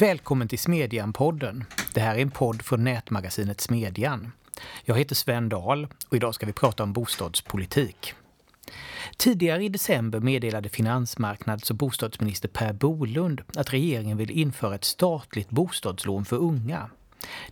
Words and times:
Välkommen 0.00 0.48
till 0.48 0.58
Smedjan-podden. 0.58 1.64
Det 1.94 2.00
här 2.00 2.14
är 2.14 2.22
en 2.22 2.30
podd 2.30 2.62
från 2.62 2.84
nätmagasinet 2.84 3.60
Smedjan. 3.60 4.32
Jag 4.84 4.98
heter 4.98 5.14
Sven 5.14 5.48
Dahl 5.48 5.88
och 6.08 6.16
idag 6.16 6.34
ska 6.34 6.46
vi 6.46 6.52
prata 6.52 6.82
om 6.82 6.92
bostadspolitik. 6.92 8.14
Tidigare 9.16 9.64
i 9.64 9.68
december 9.68 10.20
meddelade 10.20 10.68
finansmarknads- 10.68 11.70
och 11.70 11.76
bostadsminister 11.76 12.48
Per 12.48 12.72
Bolund 12.72 13.42
att 13.56 13.72
regeringen 13.72 14.16
vill 14.16 14.30
införa 14.30 14.74
ett 14.74 14.84
statligt 14.84 15.50
bostadslån 15.50 16.24
för 16.24 16.36
unga. 16.36 16.90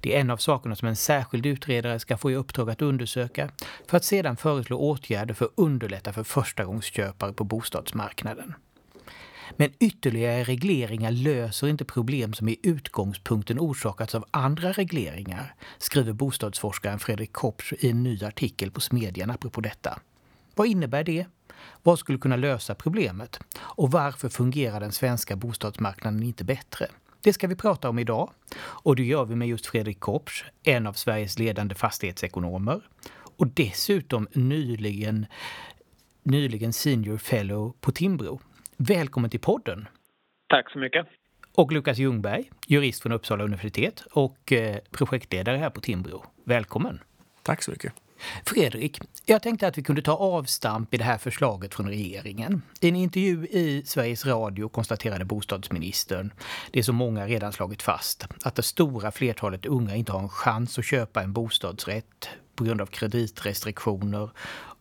Det 0.01 0.17
är 0.17 0.21
en 0.21 0.30
av 0.30 0.37
sakerna 0.37 0.77
som 0.77 0.89
en 0.89 0.96
särskild 0.96 1.46
utredare 1.46 2.01
ska 2.01 2.17
få 2.17 2.30
i 2.30 2.35
uppdrag 2.35 2.71
att 2.71 2.83
undersöka 2.83 3.51
för 3.87 3.96
att 3.96 4.05
sedan 4.05 4.36
föreslå 4.36 4.79
åtgärder 4.79 5.35
för 5.35 5.44
att 5.44 5.53
underlätta 5.55 6.13
för 6.13 6.25
förstagångsköpare 6.25 7.33
på 7.33 7.44
bostadsmarknaden. 7.44 8.55
Men 9.57 9.70
ytterligare 9.80 10.44
regleringar 10.44 11.11
löser 11.11 11.68
inte 11.68 11.84
problem 11.84 12.32
som 12.32 12.48
i 12.48 12.57
utgångspunkten 12.62 13.58
orsakats 13.58 14.14
av 14.14 14.24
andra 14.30 14.72
regleringar, 14.72 15.54
skriver 15.79 16.12
bostadsforskaren 16.12 16.98
Fredrik 16.98 17.32
Kopsch 17.32 17.72
i 17.79 17.90
en 17.90 18.02
ny 18.02 18.24
artikel 18.24 18.71
på 18.71 18.80
Smedjan 18.80 19.30
apropå 19.30 19.61
detta. 19.61 20.00
Vad 20.54 20.66
innebär 20.66 21.04
det? 21.04 21.26
Vad 21.82 21.98
skulle 21.98 22.18
kunna 22.18 22.36
lösa 22.36 22.74
problemet? 22.74 23.40
Och 23.58 23.90
varför 23.90 24.29
fungerar 24.29 24.80
den 24.80 24.93
svenska 24.93 25.36
bostadsmarknaden 25.36 26.22
inte 26.22 26.44
bättre? 26.44 26.86
Det 27.21 27.32
ska 27.32 27.46
vi 27.46 27.57
prata 27.57 27.88
om 27.88 27.99
idag. 27.99 28.30
Och 28.60 28.96
det 28.96 29.04
gör 29.04 29.24
vi 29.24 29.36
med 29.36 29.49
just 29.49 29.66
Fredrik 29.66 30.00
Kopsch, 30.00 30.44
en 30.62 30.86
av 30.86 30.93
Sveriges 30.93 31.38
ledande 31.38 31.74
fastighetsekonomer. 31.74 32.80
Och 33.36 33.46
dessutom 33.46 34.28
nyligen, 34.33 35.27
nyligen 36.22 36.72
senior 36.72 37.18
fellow 37.18 37.74
på 37.80 37.92
Timbro. 37.92 38.40
Välkommen 38.80 39.30
till 39.30 39.40
podden. 39.40 39.88
Tack 40.48 40.72
så 40.72 40.78
mycket. 40.78 41.06
Och 41.54 41.72
Lukas 41.72 41.98
Ljungberg, 41.98 42.50
jurist 42.66 43.02
från 43.02 43.12
Uppsala 43.12 43.44
universitet 43.44 44.04
och 44.12 44.52
eh, 44.52 44.78
projektledare 44.90 45.56
här 45.56 45.70
på 45.70 45.80
Timbro. 45.80 46.24
Välkommen. 46.44 47.00
Tack 47.42 47.62
så 47.62 47.70
mycket. 47.70 47.92
Fredrik, 48.46 48.98
jag 49.26 49.42
tänkte 49.42 49.66
att 49.66 49.78
vi 49.78 49.82
kunde 49.82 50.02
ta 50.02 50.12
avstamp 50.12 50.94
i 50.94 50.96
det 50.96 51.04
här 51.04 51.18
förslaget 51.18 51.74
från 51.74 51.88
regeringen. 51.88 52.62
I 52.80 52.88
en 52.88 52.96
intervju 52.96 53.46
i 53.46 53.82
Sveriges 53.86 54.26
Radio 54.26 54.68
konstaterade 54.68 55.24
bostadsministern 55.24 56.32
det 56.70 56.82
som 56.82 56.96
många 56.96 57.26
redan 57.26 57.52
slagit 57.52 57.82
fast, 57.82 58.26
att 58.44 58.54
det 58.54 58.62
stora 58.62 59.10
flertalet 59.10 59.66
unga 59.66 59.96
inte 59.96 60.12
har 60.12 60.20
en 60.20 60.28
chans 60.28 60.78
att 60.78 60.84
köpa 60.84 61.22
en 61.22 61.32
bostadsrätt 61.32 62.28
på 62.59 62.64
grund 62.64 62.81
av 62.81 62.87
kreditrestriktioner 62.87 64.31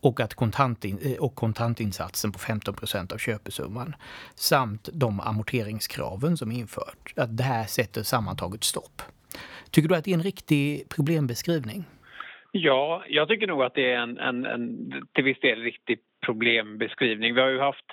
och, 0.02 0.20
att 0.20 0.34
kontantin, 0.34 1.00
eh, 1.04 1.24
och 1.24 1.36
kontantinsatsen 1.36 2.32
på 2.32 2.40
15 2.40 2.74
procent 2.74 3.12
av 3.12 3.18
köpesumman 3.18 3.96
samt 4.36 4.90
de 4.94 5.20
amorteringskraven 5.20 6.38
som 6.38 6.52
införts. 6.52 7.14
Att 7.16 7.38
det 7.38 7.44
här 7.44 7.64
sätter 7.64 8.04
sammantaget 8.04 8.64
stopp. 8.64 9.02
Tycker 9.72 9.90
du 9.90 9.96
att 9.96 10.04
det 10.04 10.12
är 10.12 10.16
en 10.16 10.24
riktig 10.24 10.90
problembeskrivning? 10.96 11.84
Ja, 12.52 13.04
jag 13.08 13.28
tycker 13.28 13.48
nog 13.48 13.64
att 13.64 13.74
det 13.74 13.92
är 13.92 13.98
en, 13.98 14.18
en, 14.18 14.46
en 14.46 14.92
till 15.14 15.24
viss 15.24 15.40
del 15.40 15.60
riktig 15.62 16.00
problembeskrivning. 16.26 17.36
Vi 17.36 17.42
har 17.42 17.50
ju 17.50 17.60
haft 17.60 17.86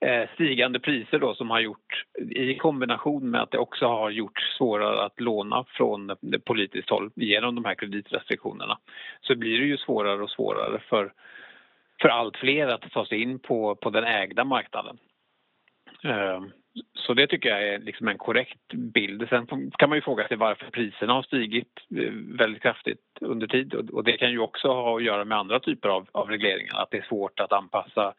Eh, 0.00 0.28
stigande 0.34 0.80
priser 0.80 1.18
då 1.18 1.34
som 1.34 1.50
har 1.50 1.60
gjort 1.60 2.04
i 2.30 2.54
kombination 2.54 3.30
med 3.30 3.42
att 3.42 3.50
det 3.50 3.58
också 3.58 3.86
har 3.86 4.10
gjort 4.10 4.40
svårare 4.58 5.04
att 5.04 5.20
låna 5.20 5.64
från 5.68 6.16
politiskt 6.44 6.90
håll 6.90 7.10
genom 7.14 7.54
de 7.54 7.64
här 7.64 7.74
kreditrestriktionerna 7.74 8.78
så 9.20 9.34
blir 9.34 9.58
det 9.58 9.66
ju 9.66 9.76
svårare 9.76 10.22
och 10.22 10.30
svårare 10.30 10.78
för, 10.78 11.12
för 12.02 12.08
allt 12.08 12.36
fler 12.36 12.68
att 12.68 12.90
ta 12.92 13.06
sig 13.06 13.22
in 13.22 13.38
på, 13.38 13.74
på 13.74 13.90
den 13.90 14.04
ägda 14.04 14.44
marknaden. 14.44 14.98
Eh, 16.04 16.42
så 16.94 17.14
det 17.14 17.26
tycker 17.26 17.48
jag 17.48 17.68
är 17.68 17.78
liksom 17.78 18.08
en 18.08 18.18
korrekt 18.18 18.72
bild. 18.74 19.28
Sen 19.28 19.70
kan 19.78 19.88
man 19.88 19.98
ju 19.98 20.02
fråga 20.02 20.28
sig 20.28 20.36
varför 20.36 20.70
priserna 20.70 21.12
har 21.12 21.22
stigit 21.22 21.72
eh, 21.96 22.12
väldigt 22.38 22.62
kraftigt 22.62 23.04
under 23.20 23.46
tid 23.46 23.74
och 23.74 24.04
det 24.04 24.16
kan 24.16 24.30
ju 24.30 24.38
också 24.38 24.68
ha 24.68 24.96
att 24.96 25.04
göra 25.04 25.24
med 25.24 25.38
andra 25.38 25.60
typer 25.60 25.88
av, 25.88 26.08
av 26.12 26.28
regleringar. 26.28 26.82
Att 26.82 26.90
det 26.90 26.98
är 26.98 27.06
svårt 27.08 27.40
att 27.40 27.52
anpassa 27.52 28.14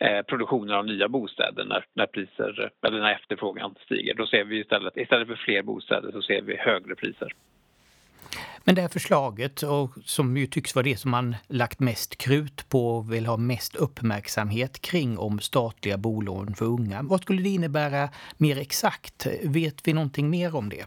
eh, 0.00 0.22
produktionen 0.22 0.76
av 0.76 0.86
nya 0.86 1.08
bostäder 1.08 1.64
när, 1.64 1.84
när, 1.94 2.06
priser, 2.06 2.70
eller 2.86 3.00
när 3.00 3.12
efterfrågan 3.12 3.74
stiger. 3.84 4.14
Då 4.14 4.26
ser 4.26 4.44
vi 4.44 4.60
istället, 4.60 4.96
istället 4.96 5.28
för 5.28 5.36
fler 5.36 5.62
bostäder 5.62 6.12
så 6.12 6.22
ser 6.22 6.42
vi 6.42 6.56
högre 6.56 6.94
priser. 6.94 7.32
Men 8.64 8.74
det 8.74 8.80
här 8.80 8.88
förslaget, 8.88 9.62
och 9.62 9.90
som 10.04 10.36
ju 10.36 10.46
tycks 10.46 10.74
vara 10.74 10.82
det 10.82 10.96
som 10.96 11.10
man 11.10 11.36
lagt 11.48 11.80
mest 11.80 12.18
krut 12.18 12.68
på 12.68 12.86
och 12.96 13.12
vill 13.12 13.26
ha 13.26 13.36
mest 13.36 13.76
uppmärksamhet 13.76 14.80
kring 14.80 15.18
om 15.18 15.38
statliga 15.38 15.98
bolån 15.98 16.54
för 16.54 16.64
unga. 16.64 17.00
Vad 17.02 17.20
skulle 17.20 17.42
det 17.42 17.48
innebära 17.48 18.08
mer 18.38 18.60
exakt? 18.60 19.26
Vet 19.44 19.88
vi 19.88 19.92
någonting 19.92 20.30
mer 20.30 20.56
om 20.56 20.68
det? 20.68 20.86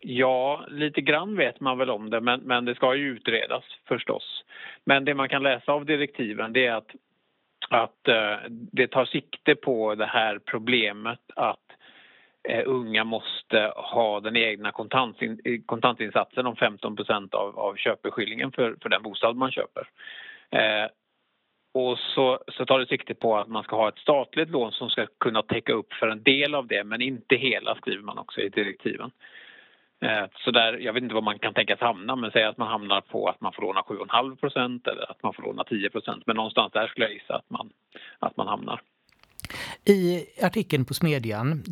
Ja, 0.00 0.64
lite 0.68 1.00
grann 1.00 1.36
vet 1.36 1.60
man 1.60 1.78
väl 1.78 1.90
om 1.90 2.10
det, 2.10 2.20
men, 2.20 2.40
men 2.40 2.64
det 2.64 2.74
ska 2.74 2.94
ju 2.94 3.08
utredas 3.08 3.64
förstås. 3.88 4.44
Men 4.84 5.04
det 5.04 5.14
man 5.14 5.28
kan 5.28 5.42
läsa 5.42 5.72
av 5.72 5.84
direktiven 5.86 6.52
det 6.52 6.66
är 6.66 6.72
att, 6.72 6.90
att 7.70 8.08
eh, 8.08 8.36
det 8.48 8.88
tar 8.88 9.04
sikte 9.04 9.54
på 9.54 9.94
det 9.94 10.06
här 10.06 10.38
problemet 10.38 11.20
att 11.36 11.60
eh, 12.48 12.62
unga 12.66 13.04
måste 13.04 13.72
ha 13.76 14.20
den 14.20 14.36
egna 14.36 14.72
kontantin, 14.72 15.62
kontantinsatsen 15.66 16.46
om 16.46 16.56
15 16.56 16.96
av, 17.32 17.58
av 17.58 17.76
köpeskillingen 17.76 18.52
för, 18.52 18.76
för 18.82 18.88
den 18.88 19.02
bostad 19.02 19.36
man 19.36 19.50
köper. 19.50 19.88
Eh, 20.50 20.88
och 21.74 21.98
så, 21.98 22.38
så 22.48 22.66
tar 22.66 22.78
det 22.78 22.86
sikte 22.86 23.14
på 23.14 23.36
att 23.36 23.48
man 23.48 23.62
ska 23.62 23.76
ha 23.76 23.88
ett 23.88 23.98
statligt 23.98 24.50
lån 24.50 24.72
som 24.72 24.90
ska 24.90 25.06
kunna 25.20 25.42
täcka 25.42 25.72
upp 25.72 25.92
för 25.92 26.08
en 26.08 26.22
del 26.22 26.54
av 26.54 26.66
det 26.66 26.84
men 26.84 27.02
inte 27.02 27.36
hela 27.36 27.74
skriver 27.74 28.02
man 28.02 28.18
också 28.18 28.40
i 28.40 28.48
direktiven. 28.48 29.10
Eh, 30.00 30.24
så 30.44 30.50
där, 30.50 30.72
jag 30.72 30.92
vet 30.92 31.02
inte 31.02 31.14
var 31.14 31.22
man 31.22 31.38
kan 31.38 31.54
tänkas 31.54 31.80
hamna 31.80 32.16
men 32.16 32.30
säg 32.30 32.44
att 32.44 32.58
man 32.58 32.68
hamnar 32.68 33.00
på 33.00 33.28
att 33.28 33.40
man 33.40 33.52
får 33.52 33.62
låna 33.62 33.80
7,5% 33.80 34.88
eller 34.88 35.10
att 35.10 35.22
man 35.22 35.34
får 35.34 35.42
låna 35.42 35.62
10% 35.62 36.22
men 36.26 36.36
någonstans 36.36 36.72
där 36.72 36.86
skulle 36.86 37.06
jag 37.06 37.14
gissa 37.14 37.34
att 37.34 37.50
man, 37.50 37.70
att 38.18 38.36
man 38.36 38.48
hamnar. 38.48 38.80
I 39.84 40.24
artikeln 40.42 40.84
på 40.84 40.94
Smedjan 40.94 41.62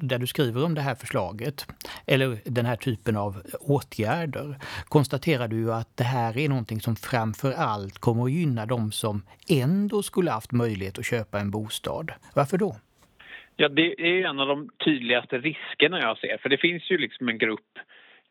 där 0.00 0.18
du 0.18 0.26
skriver 0.26 0.64
om 0.64 0.74
det 0.74 0.80
här 0.80 0.94
förslaget, 0.94 1.66
eller 2.06 2.38
den 2.44 2.66
här 2.66 2.76
typen 2.76 3.16
av 3.16 3.42
åtgärder, 3.60 4.58
konstaterar 4.88 5.48
du 5.48 5.72
att 5.74 5.96
det 5.96 6.04
här 6.04 6.38
är 6.38 6.48
någonting 6.48 6.80
som 6.80 6.96
framför 6.96 7.52
allt 7.52 7.98
kommer 7.98 8.24
att 8.24 8.32
gynna 8.32 8.66
de 8.66 8.92
som 8.92 9.22
ändå 9.48 10.02
skulle 10.02 10.30
haft 10.30 10.52
möjlighet 10.52 10.98
att 10.98 11.06
köpa 11.06 11.40
en 11.40 11.50
bostad. 11.50 12.12
Varför 12.34 12.58
då? 12.58 12.76
Ja, 13.56 13.68
det 13.68 14.00
är 14.00 14.26
en 14.26 14.40
av 14.40 14.48
de 14.48 14.70
tydligaste 14.84 15.38
riskerna 15.38 16.00
jag 16.00 16.18
ser. 16.18 16.38
För 16.38 16.48
det 16.48 16.58
finns 16.58 16.90
ju 16.90 16.98
liksom 16.98 17.28
en 17.28 17.38
grupp 17.38 17.78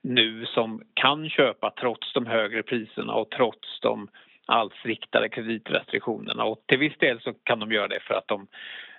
nu 0.02 0.46
som 0.46 0.82
kan 0.94 1.30
köpa 1.30 1.74
trots 1.80 2.14
de 2.14 2.26
högre 2.26 2.64
priserna 2.64 3.14
och 3.14 3.30
trots 3.30 3.80
de 3.80 4.08
alls 4.46 4.74
riktade 4.84 5.30
kreditrestriktionerna. 5.30 6.44
Och 6.44 6.64
till 6.68 6.80
viss 6.80 6.98
del 6.98 7.22
så 7.22 7.34
kan 7.34 7.60
de 7.60 7.72
göra 7.72 7.88
det 7.88 8.00
för 8.00 8.14
att 8.14 8.28
de 8.28 8.48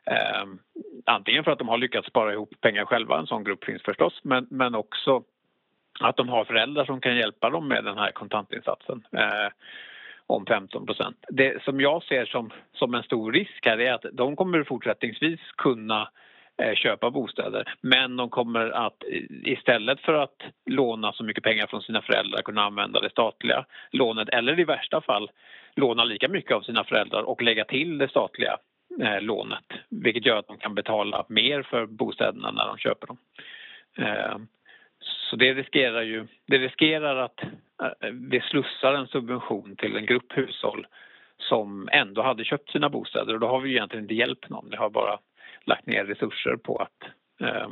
eh, 0.06 0.44
antingen 1.04 1.44
för 1.44 1.50
att 1.50 1.58
de 1.58 1.68
har 1.68 1.78
lyckats 1.78 2.08
spara 2.08 2.32
ihop 2.32 2.60
pengar 2.60 2.84
själva, 2.84 3.18
en 3.18 3.26
sån 3.26 3.44
grupp 3.44 3.64
finns 3.64 3.82
förstås, 3.82 4.20
men, 4.22 4.46
men 4.50 4.74
också 4.74 5.22
att 6.00 6.16
de 6.16 6.28
har 6.28 6.44
föräldrar 6.44 6.84
som 6.84 7.00
kan 7.00 7.16
hjälpa 7.16 7.50
dem 7.50 7.68
med 7.68 7.84
den 7.84 7.98
här 7.98 8.10
kontantinsatsen. 8.10 9.06
Eh, 9.12 9.48
om 10.26 10.46
15% 10.46 11.14
Det 11.28 11.62
som 11.62 11.80
jag 11.80 12.02
ser 12.02 12.24
som, 12.24 12.50
som 12.72 12.94
en 12.94 13.02
stor 13.02 13.32
risk 13.32 13.66
här 13.66 13.80
är 13.80 13.92
att 13.92 14.04
de 14.12 14.36
kommer 14.36 14.64
fortsättningsvis 14.64 15.40
kunna 15.56 16.08
eh, 16.62 16.74
köpa 16.74 17.10
bostäder. 17.10 17.74
Men 17.80 18.16
de 18.16 18.30
kommer 18.30 18.70
att 18.70 19.02
istället 19.44 20.00
för 20.00 20.14
att 20.14 20.42
låna 20.66 21.12
så 21.12 21.24
mycket 21.24 21.44
pengar 21.44 21.66
från 21.66 21.82
sina 21.82 22.02
föräldrar 22.02 22.42
kunna 22.42 22.62
använda 22.62 23.00
det 23.00 23.10
statliga 23.10 23.64
lånet 23.90 24.28
eller 24.28 24.60
i 24.60 24.65
värsta 24.65 25.00
fall 25.00 25.30
låna 25.76 26.04
lika 26.04 26.28
mycket 26.28 26.53
av 26.53 26.60
sina 26.60 26.84
föräldrar 26.84 27.22
och 27.22 27.42
lägga 27.42 27.65
till 27.65 27.98
det 27.98 28.09
statliga 28.09 28.56
eh, 29.00 29.20
lånet. 29.20 29.65
Vilket 29.88 30.27
gör 30.27 30.36
att 30.36 30.48
de 30.48 30.59
kan 30.59 30.74
betala 30.74 31.24
mer 31.28 31.62
för 31.62 31.86
bostäderna 31.86 32.50
när 32.50 32.66
de 32.66 32.78
köper 32.78 33.06
dem. 33.06 33.18
Eh, 33.98 34.36
så 35.00 35.36
det 35.36 35.54
riskerar 35.54 36.03
ju 36.03 36.27
det 36.47 36.59
riskerar 36.59 37.16
att 37.16 37.41
vi 38.12 38.41
slussar 38.41 38.92
en 38.92 39.06
subvention 39.06 39.76
till 39.76 39.97
en 39.97 40.06
grupp 40.06 40.32
hushåll 40.36 40.86
som 41.38 41.88
ändå 41.92 42.22
hade 42.22 42.44
köpt 42.44 42.71
sina 42.71 42.88
bostäder 42.88 43.34
och 43.34 43.41
då 43.41 43.47
har 43.47 43.60
vi 43.60 43.71
egentligen 43.71 44.04
inte 44.04 44.15
hjälpt 44.15 44.50
någon. 44.50 44.71
Vi 44.71 44.76
har 44.76 44.91
bara 44.91 45.18
lagt 45.65 45.86
ner 45.86 46.04
resurser 46.04 46.56
på 46.56 46.76
att 46.76 47.10
eh, 47.41 47.68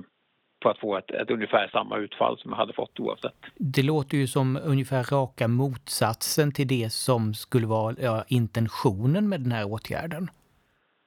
på 0.62 0.70
att 0.70 0.78
få 0.78 0.96
ett, 0.96 1.10
ett, 1.10 1.30
ungefär 1.30 1.68
samma 1.72 1.98
utfall 1.98 2.38
som 2.38 2.50
vi 2.50 2.56
hade 2.56 2.72
fått 2.72 3.00
oavsett. 3.00 3.36
Det 3.56 3.82
låter 3.82 4.16
ju 4.16 4.26
som 4.26 4.58
ungefär 4.64 5.02
raka 5.02 5.48
motsatsen 5.48 6.52
till 6.52 6.68
det 6.68 6.92
som 6.92 7.34
skulle 7.34 7.66
vara 7.66 7.94
ja, 8.00 8.24
intentionen 8.28 9.28
med 9.28 9.40
den 9.40 9.52
här 9.52 9.72
åtgärden. 9.72 10.30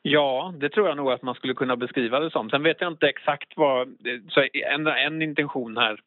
Ja, 0.02 0.54
det 0.60 0.70
tror 0.70 0.88
jag 0.88 0.98
nog 0.98 1.12
att 1.12 1.22
man 1.22 1.36
skulle 1.36 1.54
kunna 1.54 1.76
beskriva 1.76 2.20
det 2.20 2.32
som. 2.32 2.50
Sen 2.50 2.64
vet 2.64 2.82
jag 2.82 2.92
inte 2.92 3.08
exakt 3.08 3.54
vad... 3.56 3.88
Så 4.30 4.48
en, 4.74 4.88
en 4.88 5.22
intention 5.22 5.78
här 5.78 6.00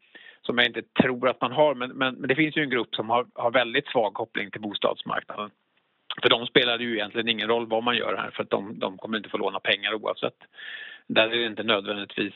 som 0.42 0.58
jag 0.58 0.66
inte 0.66 0.82
tror 1.02 1.28
att 1.28 1.40
man 1.40 1.52
har 1.52 1.74
men, 1.74 1.90
men, 1.90 2.14
men 2.14 2.28
det 2.28 2.34
finns 2.34 2.56
ju 2.56 2.62
en 2.62 2.70
grupp 2.70 2.94
som 2.94 3.10
har, 3.10 3.26
har 3.34 3.50
väldigt 3.50 3.88
svag 3.88 4.14
koppling 4.14 4.50
till 4.50 4.60
bostadsmarknaden. 4.60 5.50
För 6.22 6.28
de 6.28 6.46
spelar 6.46 6.78
det 6.78 6.84
ju 6.84 6.94
egentligen 6.94 7.28
ingen 7.28 7.48
roll 7.48 7.66
vad 7.66 7.82
man 7.82 7.96
gör 7.96 8.16
här 8.16 8.30
för 8.30 8.42
att 8.42 8.50
de, 8.50 8.78
de 8.78 8.98
kommer 8.98 9.16
inte 9.16 9.28
få 9.28 9.36
låna 9.36 9.60
pengar 9.60 9.94
oavsett. 9.94 10.38
Där 11.06 11.26
är 11.26 11.38
det 11.38 11.46
inte 11.46 11.62
nödvändigtvis 11.62 12.34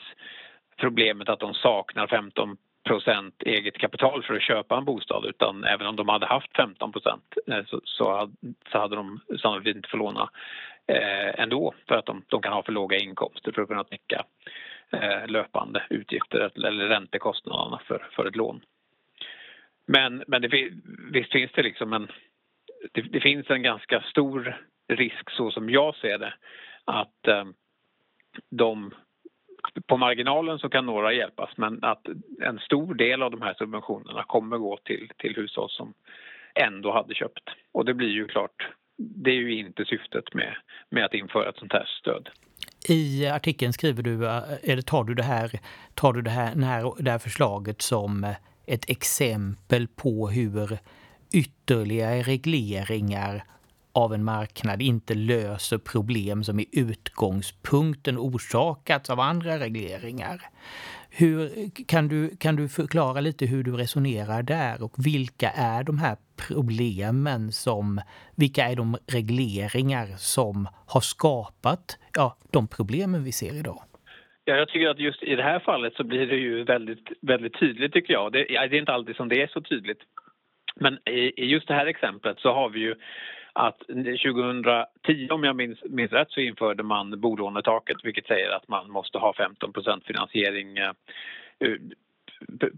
problemet 0.77 1.29
att 1.29 1.39
de 1.39 1.53
saknar 1.53 2.07
15 2.07 2.57
procent 2.83 3.41
eget 3.41 3.77
kapital 3.77 4.23
för 4.23 4.33
att 4.33 4.41
köpa 4.41 4.77
en 4.77 4.85
bostad 4.85 5.25
utan 5.25 5.63
även 5.63 5.87
om 5.87 5.95
de 5.95 6.09
hade 6.09 6.25
haft 6.25 6.55
15 6.55 6.91
procent 6.91 7.33
eh, 7.47 7.65
så, 7.65 7.81
så, 7.83 8.17
hade, 8.17 8.33
så 8.71 8.79
hade 8.79 8.95
de 8.95 9.19
sannolikt 9.41 9.75
inte 9.75 9.89
fått 9.89 9.99
låna 9.99 10.29
eh, 10.87 11.39
ändå 11.39 11.73
för 11.87 11.95
att 11.95 12.05
de, 12.05 12.23
de, 12.27 12.41
kan 12.41 12.53
ha 12.53 12.63
för 12.63 12.71
låga 12.71 12.97
inkomster 12.97 13.51
för 13.51 13.61
att 13.61 13.67
kunna 13.67 13.83
täcka 13.83 14.25
Eh, 14.93 15.27
löpande 15.27 15.83
utgifter 15.89 16.65
eller 16.65 16.87
räntekostnaderna 16.87 17.81
för, 17.85 18.07
för 18.11 18.25
ett 18.25 18.35
lån. 18.35 18.61
Men, 19.87 20.23
men 20.27 20.41
det, 20.41 20.69
visst 21.11 21.31
finns 21.31 21.51
det 21.51 21.63
liksom 21.63 21.93
en... 21.93 22.07
Det, 22.93 23.01
det, 23.01 23.19
finns 23.19 23.49
en 23.49 23.63
ganska 23.63 24.01
stor 24.01 24.61
risk 24.87 25.29
så 25.29 25.51
som 25.51 25.69
jag 25.69 25.95
ser 25.95 26.17
det 26.17 26.33
att 26.85 27.27
eh, 27.27 27.45
de 28.49 28.93
på 29.87 29.97
marginalen 29.97 30.59
så 30.59 30.69
kan 30.69 30.85
några 30.85 31.13
hjälpas 31.13 31.57
men 31.57 31.83
att 31.83 32.07
en 32.41 32.59
stor 32.59 32.93
del 32.93 33.23
av 33.23 33.31
de 33.31 33.41
här 33.41 33.53
subventionerna 33.53 34.23
kommer 34.23 34.57
gå 34.57 34.77
till, 34.77 35.09
till 35.17 35.35
hushåll 35.35 35.69
som 35.69 35.93
ändå 36.55 36.91
hade 36.91 37.13
köpt. 37.13 37.49
Och 37.71 37.85
det 37.85 37.93
blir 37.93 38.09
ju 38.09 38.27
klart, 38.27 38.67
det 38.97 39.31
är 39.31 39.35
ju 39.35 39.55
inte 39.55 39.85
syftet 39.85 40.33
med, 40.33 40.55
med 40.89 41.05
att 41.05 41.13
införa 41.13 41.49
ett 41.49 41.57
sånt 41.57 41.73
här 41.73 41.85
stöd. 41.85 42.29
I 42.89 43.27
artikeln 43.27 43.73
skriver 43.73 44.03
du, 44.03 44.27
eh, 44.27 44.43
eller 44.63 44.81
tar 44.81 45.03
du 45.03 45.13
det 45.13 45.23
här, 45.23 45.59
tar 45.93 46.13
du 46.13 46.21
det 46.21 46.29
här, 46.29 46.55
det 46.55 46.65
här, 46.65 47.03
det 47.03 47.11
här 47.11 47.19
förslaget 47.19 47.81
som 47.81 48.23
eh, 48.23 48.35
ett 48.65 48.89
exempel 48.89 49.87
på 49.87 50.29
hur 50.29 50.77
ytterligare 51.31 52.21
regleringar 52.21 53.43
av 53.93 54.13
en 54.13 54.23
marknad 54.23 54.81
inte 54.81 55.13
löser 55.13 55.77
problem 55.77 56.43
som 56.43 56.59
i 56.59 56.65
utgångspunkten 56.71 58.17
orsakats 58.17 59.09
av 59.09 59.19
andra 59.19 59.59
regleringar. 59.59 60.49
Hur, 61.19 61.49
kan, 61.87 62.07
du, 62.07 62.37
kan 62.39 62.55
du 62.55 62.69
förklara 62.69 63.21
lite 63.21 63.45
hur 63.45 63.63
du 63.63 63.71
resonerar 63.71 64.43
där 64.43 64.83
och 64.83 64.93
vilka 65.05 65.49
är 65.49 65.83
de 65.83 65.97
här 65.97 66.15
problemen 66.47 67.51
som, 67.51 68.01
vilka 68.37 68.61
är 68.63 68.75
de 68.75 68.97
regleringar 69.11 70.07
som 70.17 70.67
har 70.87 71.01
skapat 71.01 71.99
ja, 72.13 72.37
de 72.51 72.67
problemen 72.67 73.23
vi 73.23 73.31
ser 73.31 73.59
idag? 73.59 73.81
Ja, 74.45 74.55
jag 74.55 74.67
tycker 74.69 74.87
att 74.89 74.99
just 74.99 75.23
i 75.23 75.35
det 75.35 75.43
här 75.43 75.59
fallet 75.59 75.93
så 75.93 76.03
blir 76.03 76.27
det 76.27 76.35
ju 76.35 76.63
väldigt, 76.63 77.07
väldigt 77.21 77.59
tydligt 77.59 77.93
tycker 77.93 78.13
jag. 78.13 78.31
Det, 78.31 78.43
det 78.43 78.55
är 78.55 78.73
inte 78.73 78.93
alltid 78.93 79.15
som 79.15 79.29
det 79.29 79.41
är 79.41 79.47
så 79.47 79.61
tydligt. 79.61 80.01
Men 80.75 80.93
i, 81.09 81.33
i 81.37 81.45
just 81.45 81.67
det 81.67 81.73
här 81.73 81.85
exemplet 81.85 82.39
så 82.39 82.53
har 82.53 82.69
vi 82.69 82.79
ju 82.79 82.95
att 83.53 83.79
2010 83.79 85.29
om 85.29 85.43
jag 85.43 85.55
minns, 85.55 85.79
minns 85.83 86.11
rätt 86.11 86.31
så 86.31 86.39
införde 86.39 86.83
man 86.83 87.19
bolånetaket 87.19 87.97
vilket 88.03 88.27
säger 88.27 88.49
att 88.49 88.67
man 88.67 88.91
måste 88.91 89.17
ha 89.17 89.33
15% 89.33 90.03
finansiering 90.05 90.77
eh, 90.77 90.91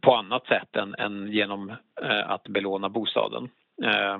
på 0.01 0.16
annat 0.16 0.48
sätt 0.48 0.75
än, 0.75 0.95
än 0.95 1.31
genom 1.31 1.69
eh, 2.01 2.30
att 2.30 2.44
belåna 2.48 2.89
bostaden. 2.89 3.50
Eh, 3.83 4.18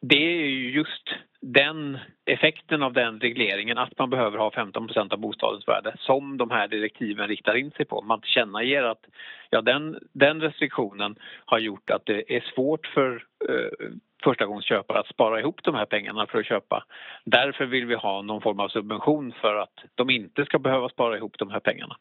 det 0.00 0.16
är 0.16 0.46
ju 0.46 0.70
just 0.70 1.08
den 1.40 1.98
effekten 2.24 2.82
av 2.82 2.92
den 2.92 3.20
regleringen 3.20 3.78
att 3.78 3.98
man 3.98 4.10
behöver 4.10 4.38
ha 4.38 4.50
15% 4.50 5.12
av 5.12 5.18
bostadens 5.18 5.68
värde 5.68 5.96
som 5.98 6.36
de 6.36 6.50
här 6.50 6.68
direktiven 6.68 7.28
riktar 7.28 7.54
in 7.54 7.70
sig 7.70 7.84
på. 7.84 8.02
Man 8.02 8.20
tillkännager 8.20 8.82
att 8.82 9.06
ja, 9.50 9.60
den, 9.60 9.98
den 10.12 10.40
restriktionen 10.40 11.16
har 11.44 11.58
gjort 11.58 11.90
att 11.90 12.06
det 12.06 12.36
är 12.36 12.52
svårt 12.54 12.86
för 12.86 13.24
eh, 13.48 13.88
förstagångsköpare 14.24 14.98
att 14.98 15.08
spara 15.08 15.40
ihop 15.40 15.60
de 15.62 15.74
här 15.74 15.84
pengarna 15.84 16.26
för 16.26 16.38
att 16.38 16.46
köpa. 16.46 16.84
Därför 17.24 17.66
vill 17.66 17.86
vi 17.86 17.94
ha 17.94 18.22
någon 18.22 18.42
form 18.42 18.60
av 18.60 18.68
subvention 18.68 19.32
för 19.40 19.54
att 19.54 19.74
de 19.94 20.10
inte 20.10 20.44
ska 20.44 20.58
behöva 20.58 20.88
spara 20.88 21.16
ihop 21.16 21.38
de 21.38 21.50
här 21.50 21.60
pengarna. 21.60 21.96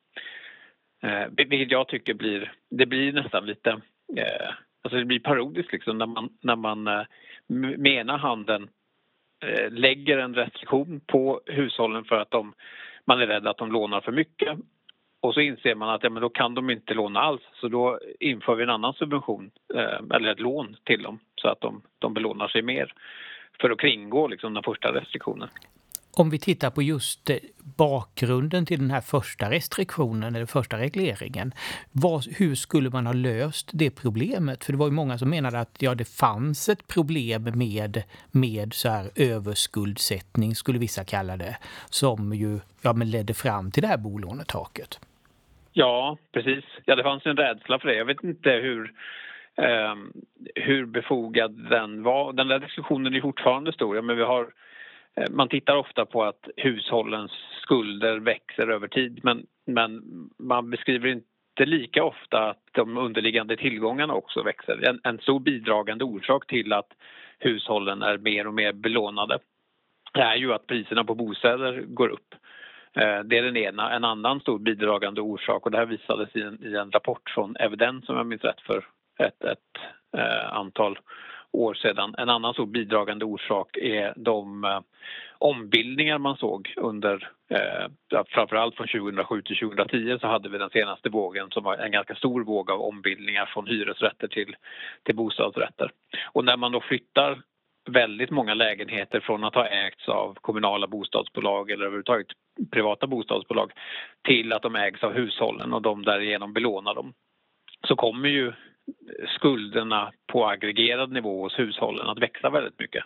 Eh, 1.04 1.28
vilket 1.32 1.72
jag 1.72 1.88
tycker 1.88 2.14
blir, 2.14 2.52
det 2.70 2.86
blir 2.86 3.14
nästan 3.14 3.46
lite, 3.46 3.70
eh, 4.18 4.50
alltså 4.84 4.98
det 5.00 5.06
blir 5.06 5.20
parodiskt 5.20 5.72
liksom 5.72 5.98
när 5.98 6.06
man, 6.06 6.30
när 6.42 6.56
man 6.56 6.88
eh, 6.88 7.04
med 7.48 7.88
ena 7.88 8.18
handen 8.18 8.70
eh, 9.46 9.72
lägger 9.72 10.18
en 10.18 10.36
restriktion 10.36 11.02
på 11.08 11.42
hushållen 11.46 12.04
för 12.04 12.16
att 12.16 12.32
de, 12.32 12.54
man 13.06 13.22
är 13.22 13.28
rädd 13.28 13.48
att 13.48 13.58
de 13.58 13.72
lånar 13.72 14.02
för 14.02 14.12
mycket 14.12 14.58
och 15.22 15.34
så 15.34 15.40
inser 15.40 15.76
man 15.76 15.90
att 15.90 16.04
ja, 16.04 16.10
men 16.10 16.22
då 16.22 16.30
kan 16.30 16.54
de 16.56 16.70
inte 16.70 16.94
låna 16.94 17.20
alls 17.20 17.42
så 17.54 17.68
då 17.68 18.00
inför 18.20 18.56
vi 18.56 18.64
en 18.64 18.70
annan 18.70 18.94
subvention 18.94 19.52
eh, 19.76 20.16
eller 20.16 20.32
ett 20.32 20.40
lån 20.40 20.76
till 20.84 21.04
dem 21.04 21.20
så 21.36 21.48
att 21.48 21.62
de, 21.62 21.82
de 22.00 22.14
belånar 22.14 22.48
sig 22.48 22.62
mer 22.62 22.94
för 23.62 23.70
att 23.70 23.80
kringgå 23.80 24.28
liksom, 24.28 24.54
den 24.54 24.64
första 24.64 24.94
restriktionen. 24.94 25.50
Om 26.18 26.30
vi 26.30 26.40
tittar 26.40 26.70
på 26.70 26.82
just 26.82 27.30
eh, 27.30 27.38
bakgrunden 27.78 28.66
till 28.66 28.80
den 28.80 28.92
här 28.92 29.02
första 29.02 29.52
restriktionen 29.52 30.36
eller 30.36 30.46
första 30.46 30.78
regleringen. 30.78 31.54
Vad, 31.92 32.28
hur 32.38 32.56
skulle 32.56 32.90
man 32.90 33.06
ha 33.06 33.14
löst 33.14 33.70
det 33.74 33.92
problemet? 33.92 34.64
För 34.64 34.74
det 34.74 34.80
var 34.80 34.88
ju 34.88 34.94
många 34.94 35.18
som 35.18 35.30
menade 35.30 35.60
att 35.60 35.76
ja, 35.80 35.96
det 35.96 36.06
fanns 36.06 36.70
ett 36.70 36.88
problem 36.88 37.44
med, 37.44 38.04
med 38.32 38.74
så 38.74 38.90
här 38.90 39.12
överskuldsättning, 39.16 40.56
skulle 40.56 40.80
vissa 40.80 41.04
kalla 41.04 41.38
det, 41.38 41.58
som 41.90 42.34
ju 42.34 42.60
ja, 42.82 42.94
men 42.94 43.12
ledde 43.12 43.34
fram 43.34 43.72
till 43.72 43.82
det 43.82 43.88
här 43.88 43.98
bolånetaket. 43.98 45.00
Ja, 45.80 46.18
precis. 46.32 46.66
Ja, 46.86 46.96
det 46.96 47.04
fanns 47.04 47.26
en 47.26 47.38
rädsla 47.38 47.80
för 47.80 47.88
det. 47.88 47.96
Jag 47.96 48.06
vet 48.06 48.24
inte 48.24 48.52
hur, 48.52 48.94
eh, 49.58 49.96
hur 50.56 50.86
befogad 50.86 51.52
den 51.70 52.04
var. 52.04 52.34
Den 52.34 52.48
där 52.48 52.60
diskussionen 52.60 53.14
är 53.14 53.22
fortfarande 53.22 53.74
stor. 53.74 53.96
Ja, 53.96 54.02
men 54.02 54.18
vi 54.18 54.24
har, 54.24 54.50
eh, 55.16 55.30
man 55.30 55.50
tittar 55.50 55.76
ofta 55.76 56.06
på 56.06 56.24
att 56.24 56.50
hushållens 56.58 57.32
skulder 57.62 58.20
växer 58.20 58.68
över 58.68 58.88
tid 58.88 59.20
men, 59.24 59.46
men 59.66 60.02
man 60.40 60.70
beskriver 60.70 61.08
inte 61.08 61.66
lika 61.66 62.04
ofta 62.04 62.50
att 62.50 62.64
de 62.72 62.98
underliggande 62.98 63.58
tillgångarna 63.58 64.14
också 64.14 64.44
växer. 64.44 64.88
En, 64.90 65.00
en 65.04 65.20
stor 65.20 65.40
bidragande 65.40 66.04
orsak 66.04 66.48
till 66.48 66.74
att 66.74 66.90
hushållen 67.40 68.02
är 68.02 68.18
mer 68.18 68.48
och 68.48 68.54
mer 68.54 68.74
belånade 68.74 69.40
är 70.14 70.36
ju 70.36 70.54
att 70.54 70.68
priserna 70.68 71.04
på 71.04 71.16
bostäder 71.16 71.82
går 71.82 72.10
upp. 72.10 72.36
Eh, 73.02 73.24
det 73.24 73.38
är 73.38 73.44
den 73.44 73.58
ena. 73.58 73.92
En 73.92 74.04
annan 74.04 74.40
stor 74.40 74.60
bidragande 74.60 75.22
orsak, 75.22 75.66
och 75.66 75.72
det 75.72 75.78
här 75.78 75.86
visades 75.86 76.36
i 76.36 76.42
en, 76.42 76.64
i 76.64 76.76
en 76.76 76.92
rapport 76.92 77.30
från 77.30 77.56
Evidens 77.56 78.06
som 78.06 78.18
jag 78.18 78.26
minns 78.28 78.44
rätt 78.44 78.62
för 78.62 78.86
ett, 79.20 79.44
ett 79.44 79.60
eh, 80.18 80.54
antal 80.54 81.00
år 81.52 81.74
sedan. 81.74 82.16
En 82.18 82.30
annan 82.30 82.54
stor 82.54 82.66
bidragande 82.66 83.26
orsak 83.26 83.78
är 83.78 84.14
de 84.16 84.64
eh, 84.64 84.80
ombildningar 85.38 86.18
man 86.18 86.38
såg 86.38 86.74
under, 86.78 87.30
eh, 87.50 87.88
framförallt 88.28 88.76
från 88.76 88.88
2007 88.88 89.42
till 89.42 89.60
2010 89.60 90.18
så 90.22 90.28
hade 90.28 90.50
vi 90.50 90.58
den 90.58 90.70
senaste 90.70 91.10
vågen 91.10 91.50
som 91.52 91.64
var 91.64 91.78
en 91.78 91.92
ganska 91.92 92.16
stor 92.16 92.44
våg 92.44 92.72
av 92.72 92.82
ombildningar 92.82 93.46
från 93.46 93.68
hyresrätter 93.68 94.28
till, 94.28 94.56
till 95.04 95.16
bostadsrätter. 95.16 95.92
Och 96.32 96.46
när 96.46 96.58
man 96.58 96.72
då 96.72 96.82
flyttar 96.82 97.42
väldigt 97.90 98.30
många 98.30 98.54
lägenheter 98.54 99.20
från 99.20 99.44
att 99.44 99.56
ha 99.56 99.68
ägts 99.68 100.10
av 100.10 100.38
kommunala 100.42 100.88
bostadsbolag 100.88 101.72
eller 101.72 101.86
överhuvudtaget 101.86 102.28
privata 102.72 103.08
bostadsbolag 103.08 103.72
till 104.28 104.54
att 104.54 104.62
de 104.62 104.76
ägs 104.76 105.04
av 105.04 105.14
hushållen 105.14 105.74
och 105.74 105.82
de 105.82 106.04
därigenom 106.04 106.54
belånar 106.54 106.96
dem 106.96 107.14
så 107.88 107.96
kommer 107.96 108.30
ju 108.30 108.54
skulderna 109.28 110.12
på 110.28 110.48
aggregerad 110.48 111.12
nivå 111.12 111.44
hos 111.44 111.60
hushållen 111.60 112.08
att 112.08 112.20
växa 112.20 112.50
väldigt 112.50 112.80
mycket. 112.80 113.04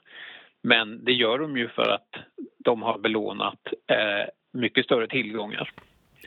Men 0.62 1.06
det 1.06 1.14
gör 1.14 1.40
de 1.40 1.58
ju 1.58 1.68
för 1.68 1.90
att 1.90 2.16
de 2.58 2.82
har 2.82 2.98
belånat 2.98 3.60
eh, 3.88 4.28
mycket 4.54 4.86
större 4.86 5.08
tillgångar. 5.08 5.72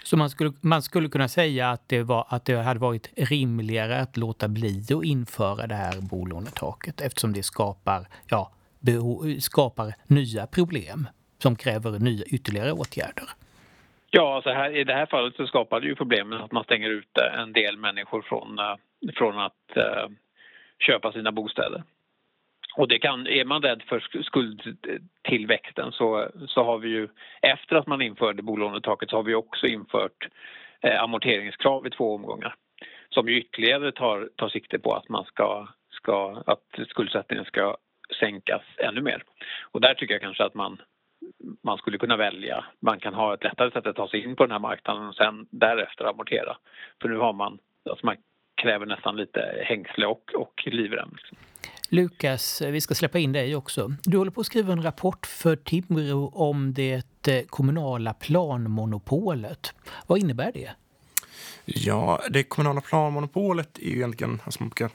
Så 0.06 0.16
man 0.16 0.30
skulle, 0.30 0.52
man 0.60 0.82
skulle 0.82 1.08
kunna 1.08 1.28
säga 1.28 1.70
att 1.70 1.88
det, 1.88 2.02
var, 2.02 2.26
att 2.28 2.44
det 2.44 2.56
hade 2.56 2.80
varit 2.80 3.30
rimligare 3.30 4.00
att 4.00 4.16
låta 4.16 4.48
bli 4.48 4.82
att 4.94 5.04
införa 5.04 5.66
det 5.66 5.74
här 5.74 6.00
bolånetaket 6.10 7.00
eftersom 7.00 7.32
det 7.32 7.42
skapar, 7.42 8.06
ja, 8.30 8.52
skapar 9.40 9.94
nya 10.06 10.46
problem 10.46 11.08
som 11.38 11.56
kräver 11.56 11.98
nya 11.98 12.24
ytterligare 12.24 12.72
åtgärder? 12.72 13.28
Ja, 14.10 14.36
alltså 14.36 14.50
här, 14.50 14.76
i 14.76 14.84
det 14.84 14.94
här 14.94 15.06
fallet 15.06 15.36
så 15.36 15.46
skapar 15.46 15.80
det 15.80 15.86
ju 15.86 15.94
problemet 15.94 16.40
att 16.40 16.52
man 16.52 16.64
stänger 16.64 16.90
ut 16.90 17.18
en 17.38 17.52
del 17.52 17.76
människor 17.76 18.22
från, 18.22 18.58
eh, 18.58 18.76
från 19.14 19.38
att 19.38 19.76
eh, 19.76 20.08
köpa 20.78 21.12
sina 21.12 21.32
bostäder. 21.32 21.82
Och 22.76 22.88
det 22.88 22.98
kan, 22.98 23.26
är 23.26 23.44
man 23.44 23.62
rädd 23.62 23.82
för 23.82 24.22
skuldtillväxten 24.22 25.92
så, 25.92 26.28
så 26.48 26.64
har 26.64 26.78
vi 26.78 26.88
ju 26.88 27.08
efter 27.42 27.76
att 27.76 27.86
man 27.86 28.02
införde 28.02 28.42
bolånetaket 28.42 29.10
så 29.10 29.16
har 29.16 29.22
vi 29.22 29.34
också 29.34 29.66
infört 29.66 30.28
eh, 30.80 31.02
amorteringskrav 31.02 31.86
i 31.86 31.90
två 31.90 32.14
omgångar 32.14 32.54
som 33.08 33.28
ju 33.28 33.38
ytterligare 33.38 33.92
tar, 33.92 34.28
tar 34.36 34.48
sikte 34.48 34.78
på 34.78 34.94
att 34.94 35.08
man 35.08 35.24
ska, 35.24 35.68
ska 35.90 36.42
att 36.46 36.88
skuldsättningen 36.88 37.44
ska 37.44 37.76
sänkas 38.20 38.62
ännu 38.76 39.00
mer. 39.00 39.22
Och 39.62 39.80
där 39.80 39.94
tycker 39.94 40.14
jag 40.14 40.22
kanske 40.22 40.44
att 40.44 40.54
man 40.54 40.78
man 41.62 41.78
skulle 41.78 41.98
kunna 41.98 42.16
välja. 42.16 42.64
Man 42.80 43.00
kan 43.00 43.14
ha 43.14 43.34
ett 43.34 43.44
lättare 43.44 43.70
sätt 43.70 43.86
att 43.86 43.96
ta 43.96 44.08
sig 44.08 44.24
in 44.24 44.36
på 44.36 44.44
den 44.44 44.52
här 44.52 44.58
marknaden 44.58 45.08
och 45.08 45.14
sen 45.14 45.46
därefter 45.50 46.04
amortera. 46.04 46.56
För 47.02 47.08
nu 47.08 47.16
har 47.16 47.32
man, 47.32 47.58
alltså 47.90 48.06
man 48.06 48.16
kräver 48.54 48.86
nästan 48.86 49.16
lite 49.16 49.62
hängsle 49.64 50.06
och, 50.06 50.34
och 50.34 50.62
livrem. 50.66 51.10
Liksom. 51.16 51.38
Lukas, 51.88 52.62
eh, 52.62 52.70
vi 52.70 52.80
ska 52.80 52.94
släppa 52.94 53.18
in 53.18 53.32
dig 53.32 53.56
också. 53.56 53.94
Du 54.02 54.18
håller 54.18 54.30
på 54.30 54.40
att 54.40 54.46
skriva 54.46 54.72
en 54.72 54.82
rapport 54.82 55.26
för 55.26 55.56
Timrå 55.56 56.28
om 56.28 56.74
det 56.74 57.28
eh, 57.28 57.42
kommunala 57.46 58.14
planmonopolet. 58.14 59.72
Vad 60.06 60.18
innebär 60.18 60.52
det? 60.52 60.70
Ja, 61.64 62.20
det 62.30 62.42
kommunala 62.42 62.80
planmonopolet 62.80 63.78
är 63.78 63.88
ju 63.88 63.96
egentligen, 63.96 64.40
alltså 64.44 64.62
man 64.62 64.68
brukar 64.68 64.90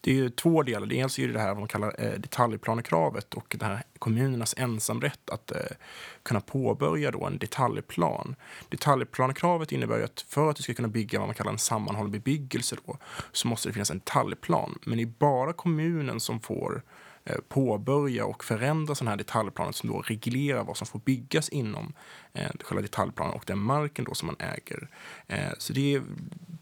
det 0.00 0.10
är 0.10 0.14
ju 0.14 0.30
två 0.30 0.62
delar. 0.62 0.86
Dels 0.86 1.18
är 1.18 1.26
det 1.26 1.32
det 1.32 1.40
här 1.40 1.48
vad 1.48 1.58
man 1.58 1.68
kallar 1.68 1.94
eh, 1.98 2.12
detaljplanekravet 2.12 3.34
och 3.34 3.56
det 3.58 3.64
här 3.64 3.82
kommunernas 3.98 4.54
ensamrätt 4.58 5.30
att 5.30 5.50
eh, 5.50 5.58
kunna 6.22 6.40
påbörja 6.40 7.10
då 7.10 7.24
en 7.24 7.38
detaljplan. 7.38 8.36
Detaljplanekravet 8.68 9.72
innebär 9.72 10.00
att 10.00 10.20
för 10.20 10.50
att 10.50 10.56
du 10.56 10.62
ska 10.62 10.74
kunna 10.74 10.88
bygga 10.88 11.18
vad 11.18 11.28
man 11.28 11.34
kallar 11.34 11.52
en 11.52 11.58
sammanhållen 11.58 12.12
bebyggelse 12.12 12.76
då, 12.86 12.98
så 13.32 13.48
måste 13.48 13.68
det 13.68 13.72
finnas 13.72 13.90
en 13.90 13.98
detaljplan. 13.98 14.78
Men 14.84 14.96
det 14.98 15.04
är 15.04 15.12
bara 15.18 15.52
kommunen 15.52 16.20
som 16.20 16.40
får 16.40 16.70
Eh, 16.76 16.82
Eh, 17.24 17.36
påbörja 17.48 18.26
och 18.26 18.44
förändra 18.44 18.94
sådana 18.94 19.10
här 19.10 19.18
detaljplaner 19.18 19.72
som 19.72 19.88
då 19.88 20.00
reglerar 20.00 20.64
vad 20.64 20.76
som 20.76 20.86
får 20.86 20.98
byggas 20.98 21.48
inom 21.48 21.92
eh, 22.32 22.50
själva 22.60 22.82
detaljplanen 22.82 23.34
och 23.34 23.44
den 23.46 23.58
marken 23.58 24.04
då 24.04 24.14
som 24.14 24.26
man 24.26 24.36
äger. 24.38 24.88
Eh, 25.26 25.52
så 25.58 25.72
det, 25.72 26.00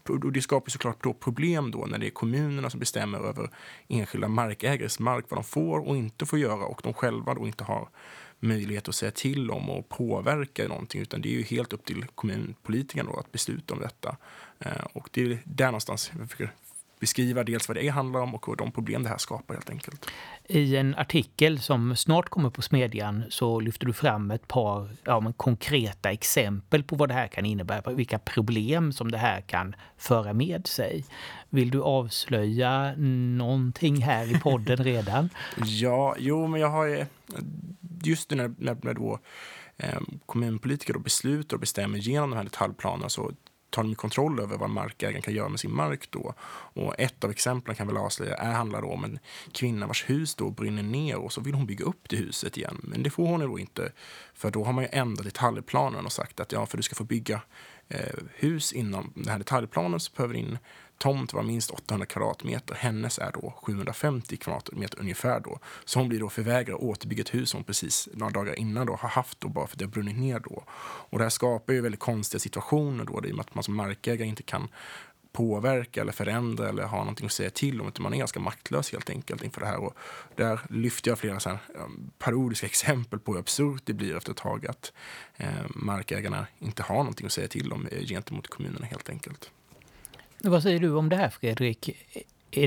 och 0.07 0.31
det 0.31 0.41
skapar 0.41 0.69
såklart 0.69 1.03
då 1.03 1.13
problem 1.13 1.71
då 1.71 1.85
när 1.85 1.97
det 1.97 2.07
är 2.07 2.11
kommunerna 2.11 2.69
som 2.69 2.79
bestämmer 2.79 3.19
över 3.19 3.49
enskilda 3.87 4.27
markägares 4.27 4.99
mark, 4.99 5.25
vad 5.29 5.37
de 5.37 5.43
får 5.43 5.87
och 5.87 5.97
inte 5.97 6.25
får 6.25 6.39
göra 6.39 6.65
och 6.65 6.81
de 6.83 6.93
själva 6.93 7.33
då 7.33 7.47
inte 7.47 7.63
har 7.63 7.89
möjlighet 8.39 8.89
att 8.89 8.95
säga 8.95 9.11
till 9.11 9.51
om 9.51 9.69
och 9.69 9.89
påverka 9.89 10.67
någonting 10.67 11.01
utan 11.01 11.21
det 11.21 11.29
är 11.29 11.37
ju 11.37 11.43
helt 11.43 11.73
upp 11.73 11.85
till 11.85 12.05
kommunpolitikerna 12.15 13.11
då 13.11 13.19
att 13.19 13.31
besluta 13.31 13.73
om 13.73 13.79
detta. 13.79 14.17
Eh, 14.59 14.85
och 14.93 15.09
det 15.11 15.21
är 15.21 15.39
där 15.43 15.65
någonstans 15.65 16.11
jag 16.19 16.29
försöker 16.29 16.53
beskriva 16.99 17.43
dels 17.43 17.67
vad 17.67 17.77
det 17.77 17.87
handlar 17.87 18.19
om 18.19 18.35
och 18.35 18.57
de 18.57 18.71
problem 18.71 19.03
det 19.03 19.09
här 19.09 19.17
skapar 19.17 19.53
helt 19.53 19.69
enkelt. 19.69 20.11
I 20.47 20.75
en 20.75 20.95
artikel 20.95 21.59
som 21.59 21.95
snart 21.95 22.29
kommer 22.29 22.49
på 22.49 22.61
Smedjan 22.61 23.23
så 23.29 23.59
lyfter 23.59 23.85
du 23.85 23.93
fram 23.93 24.31
ett 24.31 24.47
par 24.47 24.95
ja, 25.03 25.33
konkreta 25.37 26.11
exempel 26.11 26.83
på 26.83 26.95
vad 26.95 27.09
det 27.09 27.13
här 27.13 27.27
kan 27.27 27.45
innebära, 27.45 27.91
vilka 27.91 28.19
problem 28.19 28.93
som 28.93 29.11
det 29.11 29.17
här 29.17 29.41
kan 29.41 29.75
föra 29.97 30.33
med 30.33 30.67
sig. 30.67 31.05
Vill 31.49 31.71
du 31.71 31.81
avslöja 31.81 32.95
någonting 33.37 34.01
här 34.01 34.35
i 34.35 34.39
podden 34.39 34.77
redan? 34.77 35.29
ja, 35.65 36.15
jo, 36.19 36.47
men 36.47 36.61
jag 36.61 36.69
har 36.69 37.07
just 38.03 38.31
när, 38.31 38.53
när, 38.57 38.77
när 38.81 38.93
då 38.93 39.19
eh, 39.77 39.99
kommunpolitiker 40.25 40.93
då 40.93 40.99
beslutar 40.99 41.55
och 41.55 41.61
bestämmer 41.61 41.97
genom 41.97 42.29
de 42.29 42.35
här 42.35 42.43
detaljplanerna 42.43 43.09
så 43.09 43.31
tar 43.69 43.83
de 43.83 43.95
kontroll 43.95 44.39
över 44.39 44.57
vad 44.57 44.69
markägaren 44.69 45.21
kan 45.21 45.33
göra 45.33 45.49
med 45.49 45.59
sin 45.59 45.75
mark 45.75 46.11
då. 46.11 46.33
Och 46.73 46.95
ett 46.99 47.23
av 47.23 47.31
exemplen 47.31 47.75
kan 47.75 47.87
väl 47.87 47.97
avslöja 47.97 48.35
är, 48.35 48.51
handlar 48.51 48.85
om 48.85 49.03
en 49.03 49.19
kvinna 49.51 49.87
vars 49.87 50.09
hus 50.09 50.35
då 50.35 50.49
brinner 50.49 50.83
ner 50.83 51.15
och 51.15 51.33
så 51.33 51.41
vill 51.41 51.53
hon 51.53 51.65
bygga 51.65 51.85
upp 51.85 52.09
det 52.09 52.15
huset 52.15 52.57
igen. 52.57 52.81
Men 52.83 53.03
det 53.03 53.09
får 53.09 53.27
hon 53.27 53.39
då 53.39 53.59
inte, 53.59 53.91
för 54.33 54.51
då 54.51 54.63
har 54.63 54.73
man 54.73 54.83
ju 54.83 54.89
ändrat 54.91 55.25
detaljplanen 55.25 56.05
och 56.05 56.11
sagt 56.11 56.39
att 56.39 56.51
ja, 56.51 56.65
för 56.65 56.77
du 56.77 56.83
ska 56.83 56.95
få 56.95 57.03
bygga 57.03 57.41
eh, 57.87 58.19
hus 58.35 58.73
inom 58.73 59.13
den 59.15 59.27
här 59.27 59.37
detaljplanen 59.37 59.99
så 59.99 60.11
behöver 60.15 60.33
din 60.33 60.57
tomt 60.99 61.33
var 61.33 61.43
minst 61.43 61.71
800 61.71 62.05
kvadratmeter. 62.05 62.75
Hennes 62.75 63.19
är 63.19 63.31
då 63.31 63.53
750 63.63 64.37
kvadratmeter 64.37 64.99
ungefär 64.99 65.39
då. 65.39 65.59
Så 65.85 65.99
hon 65.99 66.09
blir 66.09 66.19
då 66.19 66.29
förvägrad 66.29 66.75
att 66.75 66.81
återbygga 66.81 67.21
ett 67.21 67.33
hus 67.33 67.49
som 67.49 67.57
hon 67.57 67.63
precis 67.63 68.09
några 68.13 68.31
dagar 68.31 68.59
innan 68.59 68.87
då 68.87 68.95
har 68.95 69.09
haft 69.09 69.41
då 69.41 69.47
bara 69.47 69.67
för 69.67 69.75
att 69.75 69.79
det 69.79 69.85
har 69.85 69.91
brunnit 69.91 70.17
ner 70.17 70.39
då. 70.39 70.63
Och 71.09 71.17
det 71.17 71.25
här 71.25 71.29
skapar 71.29 71.73
ju 71.73 71.81
väldigt 71.81 71.99
konstiga 71.99 72.39
situationer 72.39 73.05
då 73.05 73.25
i 73.25 73.31
och 73.31 73.35
med 73.35 73.45
att 73.45 73.55
man 73.55 73.63
som 73.63 73.75
markägare 73.75 74.27
inte 74.27 74.43
kan 74.43 74.67
påverka 75.31 76.01
eller 76.01 76.11
förändra 76.11 76.69
eller 76.69 76.83
ha 76.83 76.97
någonting 76.97 77.25
att 77.25 77.31
säga 77.31 77.49
till 77.49 77.81
om. 77.81 77.87
Utan 77.87 78.03
man 78.03 78.13
är 78.13 78.17
ganska 78.17 78.39
maktlös 78.39 78.91
helt 78.91 79.09
enkelt 79.09 79.43
inför 79.43 79.61
det 79.61 79.67
här. 79.67 79.77
Och 79.77 79.93
där 80.35 80.59
lyfter 80.69 81.11
jag 81.11 81.19
flera 81.19 81.39
så 81.39 81.49
här, 81.49 81.59
eh, 81.75 81.87
parodiska 82.17 82.65
exempel 82.73 83.19
på 83.19 83.31
hur 83.31 83.39
absurt 83.39 83.81
det 83.85 83.93
blir 83.93 84.15
efter 84.15 84.31
ett 84.31 84.37
tag 84.37 84.67
att 84.67 84.93
eh, 85.37 85.65
markägarna 85.69 86.47
inte 86.59 86.83
har 86.83 86.97
någonting 86.97 87.25
att 87.25 87.31
säga 87.31 87.47
till 87.47 87.73
om 87.73 87.87
eh, 87.87 88.05
gentemot 88.05 88.47
kommunerna 88.47 88.85
helt 88.85 89.09
enkelt. 89.09 89.51
Vad 90.43 90.63
säger 90.63 90.79
du 90.79 90.95
om 90.95 91.09
det 91.09 91.15
här 91.15 91.29
Fredrik? 91.29 91.89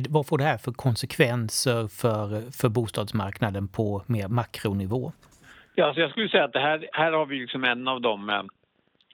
Vad 0.09 0.27
får 0.27 0.39
det 0.39 0.45
här 0.45 0.59
för 0.59 0.73
konsekvenser 0.73 1.89
för, 1.89 2.51
för 2.51 2.69
bostadsmarknaden 2.69 3.69
på 3.69 4.03
mer 4.07 4.29
makronivå? 4.29 5.13
Ja, 5.75 5.87
alltså 5.87 6.01
jag 6.01 6.11
skulle 6.11 6.29
säga 6.29 6.45
att 6.45 6.53
det 6.53 6.61
här, 6.61 6.89
här 6.93 7.13
har 7.13 7.27
vi 7.27 7.39
liksom 7.41 7.65
en 7.65 7.89
av 7.89 8.01
de 8.01 8.31
eh, 8.31 8.43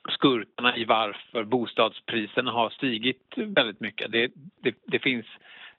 skurkarna 0.08 0.76
i 0.76 0.84
varför 0.84 1.44
bostadspriserna 1.44 2.50
har 2.50 2.70
stigit 2.70 3.32
väldigt 3.36 3.80
mycket. 3.80 4.12
Det, 4.12 4.30
det, 4.62 4.74
det, 4.86 4.98
finns 4.98 5.26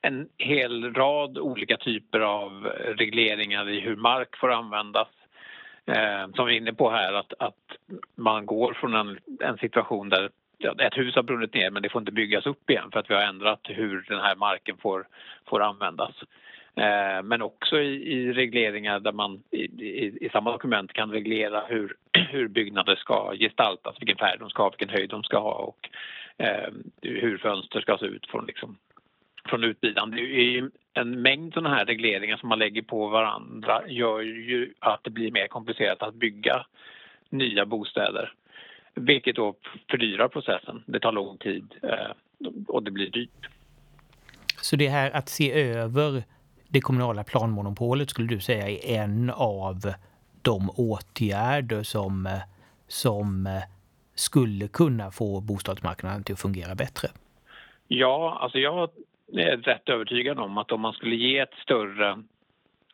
en 0.01 0.29
hel 0.37 0.93
rad 0.93 1.37
olika 1.37 1.77
typer 1.77 2.19
av 2.19 2.65
regleringar 2.97 3.69
i 3.69 3.79
hur 3.79 3.95
mark 3.95 4.37
får 4.37 4.51
användas. 4.51 5.07
Eh, 5.85 6.31
som 6.35 6.45
vi 6.45 6.53
är 6.53 6.57
inne 6.57 6.73
på 6.73 6.89
här, 6.89 7.13
att, 7.13 7.33
att 7.39 7.65
man 8.15 8.45
går 8.45 8.73
från 8.73 8.93
en, 8.93 9.19
en 9.39 9.57
situation 9.57 10.09
där 10.09 10.29
ett 10.63 10.97
hus 10.97 11.15
har 11.15 11.23
brunnit 11.23 11.53
ner 11.53 11.71
men 11.71 11.81
det 11.81 11.89
får 11.89 12.01
inte 12.01 12.11
byggas 12.11 12.45
upp 12.45 12.69
igen 12.69 12.91
för 12.91 12.99
att 12.99 13.09
vi 13.09 13.13
har 13.13 13.21
ändrat 13.21 13.59
hur 13.63 14.05
den 14.07 14.19
här 14.19 14.35
marken 14.35 14.77
får, 14.77 15.07
får 15.49 15.61
användas. 15.61 16.15
Eh, 16.75 17.23
men 17.23 17.41
också 17.41 17.79
i, 17.79 18.13
i, 18.13 18.33
regleringar 18.33 18.99
där 18.99 19.11
man 19.11 19.43
i, 19.51 19.57
i, 19.57 20.17
i, 20.25 20.29
samma 20.29 20.51
dokument 20.51 20.93
kan 20.93 21.11
reglera 21.11 21.63
hur, 21.67 21.95
hur 22.29 22.47
byggnader 22.47 22.95
ska 22.95 23.33
gestaltas, 23.39 23.95
vilken 23.99 24.17
färg 24.17 24.37
de 24.39 24.49
ska 24.49 24.63
ha, 24.63 24.69
vilken 24.69 24.89
höjd 24.89 25.09
de 25.09 25.23
ska 25.23 25.39
ha 25.39 25.53
och 25.53 25.89
eh, 26.37 26.69
hur 27.01 27.37
fönster 27.37 27.81
ska 27.81 27.97
se 27.97 28.05
ut 28.05 28.27
från, 28.27 28.45
liksom, 28.45 28.77
från 29.45 29.63
utsidan. 29.63 30.11
Det 30.11 30.21
är 30.21 30.69
en 30.93 31.21
mängd 31.21 31.53
sådana 31.53 31.75
här 31.75 31.85
regleringar 31.85 32.37
som 32.37 32.49
man 32.49 32.59
lägger 32.59 32.81
på 32.81 33.07
varandra 33.07 33.81
gör 33.87 34.21
ju 34.21 34.73
att 34.79 35.03
det 35.03 35.09
blir 35.09 35.31
mer 35.31 35.47
komplicerat 35.47 36.03
att 36.03 36.15
bygga 36.15 36.65
nya 37.29 37.65
bostäder. 37.65 38.33
Vilket 38.99 39.35
då 39.35 39.55
fördyrar 39.91 40.27
processen. 40.27 40.83
Det 40.85 40.99
tar 40.99 41.11
lång 41.11 41.37
tid 41.37 41.73
eh, 41.83 42.47
och 42.67 42.83
det 42.83 42.91
blir 42.91 43.09
dyrt. 43.09 43.49
Så 44.61 44.75
det 44.75 44.87
här 44.87 45.11
att 45.11 45.29
se 45.29 45.51
över 45.51 46.23
det 46.67 46.81
kommunala 46.81 47.23
planmonopolet 47.23 48.09
skulle 48.09 48.27
du 48.27 48.39
säga 48.39 48.69
är 48.69 49.01
en 49.03 49.29
av 49.29 49.93
de 50.41 50.69
åtgärder 50.69 51.83
som, 51.83 52.39
som 52.87 53.59
skulle 54.15 54.67
kunna 54.67 55.11
få 55.11 55.41
bostadsmarknaden 55.41 56.23
till 56.23 56.33
att 56.33 56.41
fungera 56.41 56.75
bättre? 56.75 57.07
Ja, 57.87 58.39
alltså 58.41 58.57
jag 58.57 58.89
är 59.33 59.57
rätt 59.57 59.89
övertygad 59.89 60.39
om 60.39 60.57
att 60.57 60.71
om 60.71 60.81
man 60.81 60.93
skulle 60.93 61.15
ge 61.15 61.39
ett 61.39 61.53
större 61.63 62.23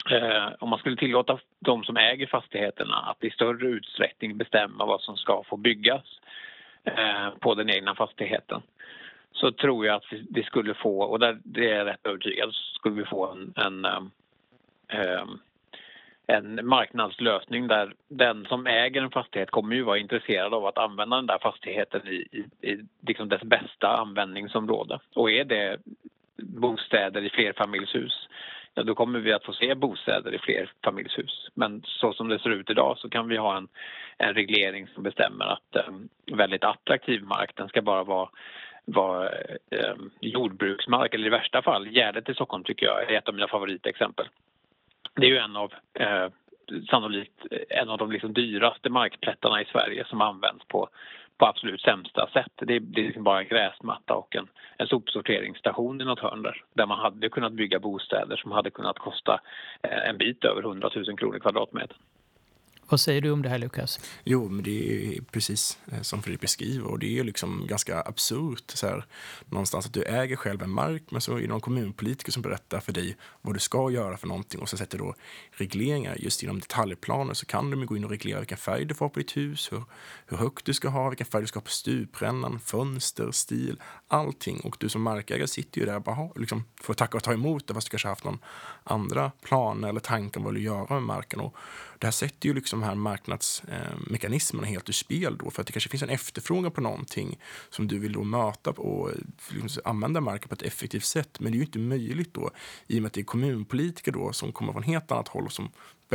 Eh, 0.09 0.47
om 0.59 0.69
man 0.69 0.79
skulle 0.79 0.97
tillåta 0.97 1.39
de 1.59 1.83
som 1.83 1.97
äger 1.97 2.27
fastigheterna 2.27 2.95
att 2.95 3.23
i 3.23 3.29
större 3.29 3.67
utsträckning 3.67 4.37
bestämma 4.37 4.85
vad 4.85 5.01
som 5.01 5.17
ska 5.17 5.43
få 5.43 5.57
byggas 5.57 6.03
eh, 6.83 7.29
på 7.39 7.55
den 7.55 7.69
egna 7.69 7.95
fastigheten 7.95 8.61
så 9.35 9.51
tror 9.51 9.85
jag 9.85 9.95
att 9.95 10.05
vi, 10.29 10.43
skulle 10.43 10.73
få, 10.73 10.99
och 10.99 11.19
där, 11.19 11.37
det 11.43 11.71
är 11.71 11.75
jag 11.77 11.87
rätt 11.87 12.07
övertygad, 12.07 12.53
så 12.53 12.73
skulle 12.73 12.95
vi 12.95 13.05
få 13.05 13.31
en, 13.31 13.53
en, 13.55 13.85
eh, 13.85 14.01
eh, 14.87 15.23
en 16.27 16.67
marknadslösning 16.67 17.67
där 17.67 17.93
den 18.07 18.45
som 18.45 18.67
äger 18.67 19.01
en 19.01 19.11
fastighet 19.11 19.51
kommer 19.51 19.75
ju 19.75 19.81
vara 19.81 19.97
intresserad 19.97 20.53
av 20.53 20.65
att 20.65 20.77
använda 20.77 21.15
den 21.15 21.25
där 21.25 21.37
fastigheten 21.37 22.07
i, 22.07 22.27
i, 22.31 22.71
i 22.71 22.85
liksom 23.07 23.29
dess 23.29 23.41
bästa 23.41 23.87
användningsområde. 23.87 24.99
Och 25.15 25.31
är 25.31 25.45
det 25.45 25.77
bostäder 26.37 27.21
i 27.21 27.29
flerfamiljshus 27.29 28.27
ja, 28.75 28.83
då 28.83 28.95
kommer 28.95 29.19
vi 29.19 29.33
att 29.33 29.45
få 29.45 29.53
se 29.53 29.75
bostäder 29.75 30.35
i 30.35 30.39
fler 30.39 30.71
familjshus. 30.83 31.49
Men 31.53 31.83
så 31.85 32.13
som 32.13 32.27
det 32.27 32.39
ser 32.39 32.49
ut 32.49 32.69
idag 32.69 32.97
så 32.97 33.09
kan 33.09 33.27
vi 33.27 33.37
ha 33.37 33.57
en, 33.57 33.67
en 34.17 34.33
reglering 34.33 34.87
som 34.87 35.03
bestämmer 35.03 35.45
att 35.45 35.75
eh, 35.75 35.93
väldigt 36.37 36.63
attraktiv 36.63 37.23
mark 37.23 37.51
den 37.55 37.67
ska 37.67 37.81
bara 37.81 38.03
vara 38.03 38.29
var 38.85 39.25
eh, 39.69 39.95
jordbruksmark 40.19 41.13
eller 41.13 41.27
i 41.27 41.29
värsta 41.29 41.61
fall 41.61 41.87
Gärdet 41.87 42.29
i 42.29 42.33
Stockholm 42.33 42.63
tycker 42.63 42.85
jag 42.85 43.03
är 43.03 43.17
ett 43.17 43.27
av 43.27 43.33
mina 43.33 43.47
favoritexempel. 43.47 44.25
Det 45.15 45.25
är 45.25 45.29
ju 45.29 45.37
en 45.37 45.55
av 45.55 45.73
eh, 45.93 46.27
sannolikt 46.89 47.45
en 47.69 47.89
av 47.89 47.97
de 47.97 48.11
liksom 48.11 48.33
dyraste 48.33 48.89
markplättarna 48.89 49.61
i 49.61 49.65
Sverige 49.65 50.05
som 50.05 50.21
används 50.21 50.65
på 50.67 50.89
på 51.37 51.45
absolut 51.45 51.81
sämsta 51.81 52.29
sätt. 52.33 52.51
Det, 52.55 52.79
det 52.79 53.01
är 53.01 53.05
liksom 53.05 53.23
bara 53.23 53.39
en 53.39 53.47
gräsmatta 53.47 54.13
och 54.13 54.35
en, 54.35 54.47
en 54.77 54.87
sopsorteringsstation 54.87 56.01
i 56.01 56.05
något 56.05 56.19
hörn 56.19 56.41
där. 56.41 56.63
Där 56.73 56.85
man 56.85 56.99
hade 56.99 57.29
kunnat 57.29 57.53
bygga 57.53 57.79
bostäder 57.79 58.35
som 58.35 58.51
hade 58.51 58.69
kunnat 58.69 58.99
kosta 58.99 59.39
eh, 59.81 60.09
en 60.09 60.17
bit 60.17 60.45
över 60.45 60.61
100 60.61 60.89
000 60.95 61.17
kronor 61.17 61.39
kvadratmeter. 61.39 61.97
Vad 62.89 62.99
säger 62.99 63.21
du 63.21 63.31
om 63.31 63.41
det 63.41 63.49
här 63.49 63.57
Lukas? 63.57 63.99
Jo, 64.23 64.49
men 64.49 64.63
det 64.63 65.07
är 65.07 65.21
precis 65.21 65.79
eh, 65.91 66.01
som 66.01 66.21
Fredrik 66.21 66.41
beskriver 66.41 66.87
och 66.87 66.99
det 66.99 67.19
är 67.19 67.23
liksom 67.23 67.67
ganska 67.67 68.01
absurt 68.01 68.71
så 68.73 68.87
här, 68.87 69.05
någonstans 69.45 69.85
att 69.85 69.93
du 69.93 70.03
äger 70.03 70.35
själv 70.35 70.63
en 70.63 70.69
mark 70.69 71.03
men 71.09 71.21
så 71.21 71.37
är 71.37 71.41
det 71.41 71.47
någon 71.47 71.61
kommunpolitiker 71.61 72.31
som 72.31 72.41
berättar 72.41 72.79
för 72.79 72.91
dig 72.91 73.17
vad 73.41 73.55
du 73.55 73.59
ska 73.59 73.91
göra 73.91 74.17
för 74.17 74.27
någonting 74.27 74.61
och 74.61 74.69
så 74.69 74.77
sätter 74.77 74.97
då 74.97 75.15
regleringar 75.51 76.15
just 76.19 76.43
inom 76.43 76.59
detaljplaner 76.59 77.33
så 77.33 77.45
kan 77.45 77.71
de 77.71 77.85
gå 77.85 77.97
in 77.97 78.03
och 78.03 78.09
reglera 78.09 78.39
vilken 78.39 78.57
färg 78.57 78.85
du 78.85 78.95
får 78.95 79.09
på 79.09 79.19
ditt 79.19 79.37
hus, 79.37 79.71
hur, 79.71 79.83
hur 80.25 80.37
högt 80.37 80.65
du 80.65 80.73
ska 80.73 80.89
ha, 80.89 81.09
vilken 81.09 81.27
färg 81.27 81.41
du 81.41 81.47
ska 81.47 81.59
ha 81.59 81.63
på 81.63 81.71
stuprännan, 81.71 82.59
fönster, 82.59 83.31
stil, 83.31 83.81
allting 84.07 84.59
och 84.59 84.77
du 84.79 84.89
som 84.89 85.01
markägare 85.01 85.47
sitter 85.47 85.79
ju 85.79 85.85
där 85.85 85.95
och 85.95 86.01
bara 86.01 86.29
liksom, 86.35 86.63
får 86.81 86.93
tacka 86.93 87.17
och 87.17 87.23
ta 87.23 87.33
emot 87.33 87.67
det 87.67 87.73
fast 87.73 87.87
du 87.87 87.91
kanske 87.91 88.07
haft 88.07 88.23
någon 88.23 88.39
andra 88.83 89.31
planer 89.41 89.89
eller 89.89 89.99
tankar 89.99 90.39
om 90.39 90.43
vad 90.43 90.53
du 90.53 90.57
vill 90.57 90.65
göra 90.65 90.93
med 90.93 91.03
marken 91.03 91.39
och 91.39 91.55
det 92.05 92.07
här 92.07 92.11
sätter 92.11 92.49
ju 92.49 92.55
liksom 92.55 92.83
här 92.83 92.95
marknadsmekanismerna 92.95 94.67
helt 94.67 94.89
ur 94.89 94.93
spel 94.93 95.37
då 95.37 95.51
för 95.51 95.61
att 95.61 95.67
det 95.67 95.73
kanske 95.73 95.89
finns 95.89 96.03
en 96.03 96.09
efterfrågan 96.09 96.71
på 96.71 96.81
någonting 96.81 97.39
som 97.69 97.87
du 97.87 97.99
vill 97.99 98.13
då 98.13 98.23
möta 98.23 98.69
och 98.69 99.11
liksom 99.49 99.81
använda 99.85 100.21
marken 100.21 100.49
på 100.49 100.53
ett 100.53 100.61
effektivt 100.61 101.05
sätt. 101.05 101.39
Men 101.39 101.51
det 101.51 101.55
är 101.55 101.59
ju 101.59 101.65
inte 101.65 101.79
möjligt 101.79 102.33
då 102.33 102.51
i 102.87 102.97
och 102.97 103.01
med 103.01 103.07
att 103.07 103.13
det 103.13 103.21
är 103.21 103.25
kommunpolitiker 103.25 104.11
då 104.11 104.33
som 104.33 104.51
kommer 104.51 104.73
från 104.73 104.83
helt 104.83 105.11
annat 105.11 105.27
håll 105.27 105.45
och 105.45 105.51
som 105.51 105.69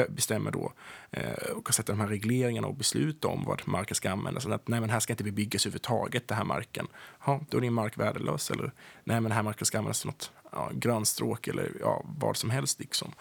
bestämmer 0.08 0.50
då 0.50 0.72
eh, 1.10 1.50
och 1.56 1.66
kan 1.66 1.72
sätta 1.72 1.92
de 1.92 2.00
här 2.00 2.08
regleringarna 2.08 2.66
och 2.66 2.74
besluta 2.74 3.28
om 3.28 3.44
vad 3.44 3.68
marken 3.68 3.94
ska 3.94 4.10
användas. 4.10 4.46
att, 4.46 4.68
nej, 4.68 4.80
men 4.80 4.90
här 4.90 5.00
ska 5.00 5.12
inte 5.12 5.24
bebyggas 5.24 5.66
överhuvudtaget, 5.66 6.28
den 6.28 6.36
här 6.36 6.44
marken. 6.44 6.86
Ja, 7.26 7.40
då 7.50 7.58
är 7.58 7.62
din 7.62 7.72
mark 7.72 7.98
värdelös. 7.98 8.50
Eller 8.50 8.72
nej, 9.04 9.20
men 9.20 9.22
den 9.22 9.32
här 9.32 9.42
marken 9.42 9.66
ska 9.66 9.78
användas 9.78 10.00
till 10.00 10.10
något 10.10 10.32
ja, 10.52 10.70
grönstråk 10.72 11.48
eller 11.48 11.72
ja, 11.80 12.04
vad 12.18 12.36
som 12.36 12.50
helst. 12.50 12.80
Liksom. 12.80 13.12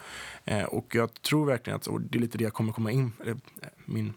Eh, 0.44 0.64
och 0.64 0.94
jag 0.94 1.22
tror 1.22 1.46
verkligen 1.46 1.76
att, 1.76 1.86
och 1.86 2.00
det 2.00 2.18
är 2.18 2.20
lite 2.20 2.38
det 2.38 2.44
jag 2.44 2.54
kommer 2.54 2.72
komma 2.72 2.90
in, 2.90 3.12
eller, 3.20 3.36
min 3.84 4.14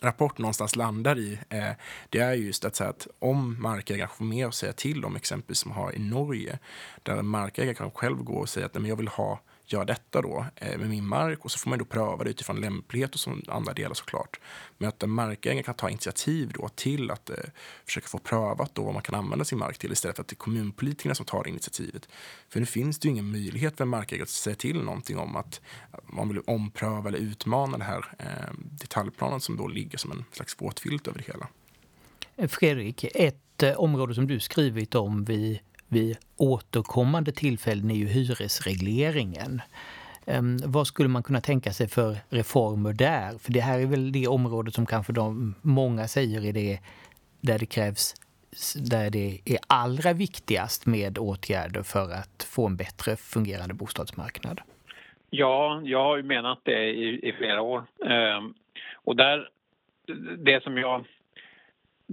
rapport 0.00 0.38
någonstans 0.38 0.76
landar 0.76 1.18
i, 1.18 1.38
eh, 1.48 1.70
det 2.08 2.18
är 2.18 2.32
just 2.32 2.64
att, 2.64 2.76
säga 2.76 2.90
att 2.90 3.06
om 3.18 3.62
markägaren 3.62 4.10
får 4.16 4.24
mer 4.24 4.46
att 4.46 4.54
säga 4.54 4.72
till 4.72 5.04
om, 5.04 5.16
exempelvis 5.16 5.58
som 5.58 5.70
har 5.70 5.92
i 5.92 5.98
Norge, 5.98 6.58
där 7.02 7.16
en 7.16 7.26
markägare 7.26 7.74
kan 7.74 7.90
själv 7.90 8.22
gå 8.22 8.34
och 8.34 8.48
säga 8.48 8.66
att 8.66 8.74
nej, 8.74 8.80
men 8.80 8.88
jag 8.88 8.96
vill 8.96 9.08
ha 9.08 9.40
gör 9.66 9.84
detta 9.84 10.22
då 10.22 10.46
eh, 10.56 10.78
med 10.78 10.88
min 10.88 11.06
mark 11.06 11.44
och 11.44 11.50
så 11.50 11.58
får 11.58 11.70
man 11.70 11.78
då 11.78 11.84
pröva 11.84 12.24
det 12.24 12.30
utifrån 12.30 12.60
lämplighet 12.60 13.14
och 13.14 13.20
som 13.20 13.42
andra 13.48 13.72
delar 13.72 13.94
såklart. 13.94 14.40
Men 14.78 14.88
att 14.88 15.02
en 15.02 15.10
markägare 15.10 15.62
kan 15.62 15.74
ta 15.74 15.90
initiativ 15.90 16.52
då 16.54 16.68
till 16.68 17.10
att 17.10 17.30
eh, 17.30 17.36
försöka 17.84 18.08
få 18.08 18.18
prövat 18.18 18.74
då 18.74 18.82
vad 18.82 18.94
man 18.94 19.02
kan 19.02 19.14
använda 19.14 19.44
sin 19.44 19.58
mark 19.58 19.78
till 19.78 19.92
istället 19.92 20.16
för 20.16 20.22
att 20.22 20.28
det 20.28 20.34
är 20.34 20.36
kommunpolitikerna 20.36 21.14
som 21.14 21.26
tar 21.26 21.48
initiativet. 21.48 22.08
För 22.48 22.60
nu 22.60 22.66
finns 22.66 22.98
det 22.98 23.08
ju 23.08 23.12
ingen 23.12 23.30
möjlighet 23.30 23.76
för 23.76 23.84
en 23.84 23.88
markägare 23.88 24.22
att 24.22 24.28
säga 24.28 24.56
till 24.56 24.82
någonting 24.82 25.18
om 25.18 25.36
att 25.36 25.60
man 26.06 26.28
vill 26.28 26.40
ompröva 26.46 27.08
eller 27.08 27.18
utmana 27.18 27.78
den 27.78 27.86
här 27.86 28.14
eh, 28.18 28.54
detaljplanen 28.58 29.40
som 29.40 29.56
då 29.56 29.68
ligger 29.68 29.98
som 29.98 30.12
en 30.12 30.24
slags 30.32 30.62
våtfilt 30.62 31.08
över 31.08 31.18
det 31.18 31.32
hela. 31.32 31.48
Eh, 32.36 32.48
Fredrik, 32.48 33.04
ett 33.04 33.62
eh, 33.62 33.80
område 33.80 34.14
som 34.14 34.26
du 34.26 34.40
skrivit 34.40 34.94
om 34.94 35.24
vid 35.24 35.58
vid 35.92 36.16
återkommande 36.36 37.32
tillfällen 37.32 37.90
är 37.90 37.94
ju 37.94 38.06
hyresregleringen. 38.06 39.62
Ehm, 40.26 40.56
vad 40.64 40.86
skulle 40.86 41.08
man 41.08 41.22
kunna 41.22 41.40
tänka 41.40 41.72
sig 41.72 41.88
för 41.88 42.16
reformer 42.30 42.92
där? 42.92 43.38
För 43.38 43.52
det 43.52 43.60
här 43.60 43.78
är 43.78 43.86
väl 43.86 44.12
det 44.12 44.26
området 44.26 44.74
som 44.74 44.86
kanske 44.86 45.12
de, 45.12 45.54
många 45.62 46.08
säger 46.08 46.44
är 46.44 46.52
det 46.52 46.78
där 47.40 47.58
det 47.58 47.66
krävs 47.66 48.14
där 48.76 49.10
det 49.10 49.40
är 49.44 49.58
allra 49.66 50.12
viktigast 50.12 50.86
med 50.86 51.18
åtgärder 51.18 51.82
för 51.82 52.12
att 52.12 52.48
få 52.54 52.66
en 52.66 52.76
bättre 52.76 53.16
fungerande 53.16 53.74
bostadsmarknad. 53.74 54.60
Ja, 55.30 55.80
jag 55.84 56.04
har 56.04 56.16
ju 56.16 56.22
menat 56.22 56.60
det 56.62 56.90
i, 56.90 57.28
i 57.28 57.32
flera 57.32 57.62
år. 57.62 57.84
Ehm, 58.06 58.54
och 58.94 59.16
där, 59.16 59.48
det 60.38 60.62
som 60.62 60.76
jag 60.78 61.04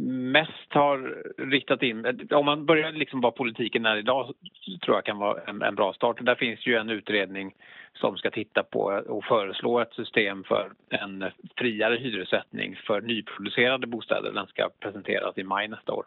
mest 0.08 0.74
har 0.74 1.24
riktat 1.38 1.84
in... 1.84 2.28
Om 2.32 2.46
man 2.46 2.66
börjar 2.66 2.92
liksom 2.92 3.22
vad 3.22 3.36
politiken 3.36 3.86
är 3.86 3.98
idag 3.98 4.34
tror 4.82 4.98
jag 4.98 5.06
kan 5.06 5.18
vara 5.18 5.42
en, 5.48 5.62
en, 5.62 5.76
bra 5.76 5.94
start. 5.94 6.18
Där 6.22 6.36
finns 6.36 6.68
ju 6.68 6.76
en 6.76 6.90
utredning 6.90 7.56
som 7.94 8.18
ska 8.18 8.32
titta 8.32 8.64
på 8.64 9.04
och 9.08 9.26
föreslå 9.26 9.80
ett 9.80 9.94
system 9.94 10.44
för 10.44 10.72
en 10.90 11.26
friare 11.58 11.96
hyressättning 11.96 12.76
för 12.76 13.02
nyproducerade 13.02 13.88
bostäder. 13.88 14.32
Den 14.32 14.48
ska 14.48 14.70
presenteras 14.80 15.38
i 15.38 15.44
maj 15.44 15.68
nästa 15.68 15.94
år. 15.94 16.06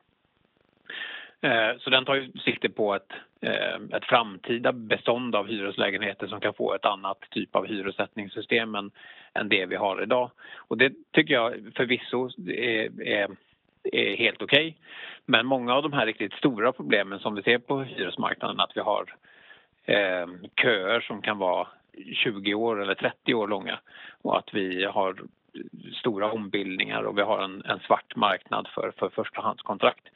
Eh, 1.41 1.79
så 1.79 1.91
den 1.91 2.05
tar 2.05 2.15
ju 2.15 2.33
sikte 2.33 2.69
på 2.69 2.95
ett, 2.95 3.13
eh, 3.41 3.97
ett 3.97 4.05
framtida 4.05 4.73
bestånd 4.73 5.35
av 5.35 5.47
hyreslägenheter 5.47 6.27
som 6.27 6.41
kan 6.41 6.55
få 6.55 6.75
ett 6.75 6.85
annat 6.85 7.19
typ 7.31 7.57
av 7.57 7.67
hyressättningssystem 7.67 8.75
än, 8.75 8.91
än 9.35 9.49
det 9.49 9.67
vi 9.67 9.77
har 9.77 10.03
idag. 10.03 10.31
Och 10.57 10.79
det 10.79 10.93
tycker 11.13 11.35
jag 11.35 11.55
förvisso 11.77 12.29
är, 12.49 13.03
är 13.03 13.29
är 13.83 14.17
helt 14.17 14.43
okej. 14.43 14.69
Okay. 14.69 14.75
Men 15.27 15.47
många 15.47 15.75
av 15.75 15.83
de 15.83 15.93
här 15.93 16.07
riktigt 16.07 16.33
stora 16.33 16.73
problemen 16.73 17.19
som 17.19 17.35
vi 17.35 17.43
ser 17.43 17.59
på 17.59 17.83
hyresmarknaden, 17.83 18.61
att 18.61 18.77
vi 18.77 18.81
har 18.81 19.15
eh, 19.85 20.27
köer 20.63 21.01
som 21.01 21.23
kan 21.23 21.39
vara 21.39 21.69
20 22.15 22.55
år 22.55 22.83
eller 22.83 22.95
30 22.95 23.35
år 23.35 23.49
långa 23.49 23.79
och 24.23 24.39
att 24.39 24.55
vi 24.55 24.85
har 24.85 25.17
stora 25.95 26.33
ombildningar 26.33 27.03
och 27.03 27.19
vi 27.19 27.23
har 27.23 27.45
en, 27.45 27.63
en 27.65 27.79
svart 27.79 28.17
marknad 28.17 28.69
för, 28.75 28.93
för 28.99 29.09
förstahandskontrakt. 29.09 30.09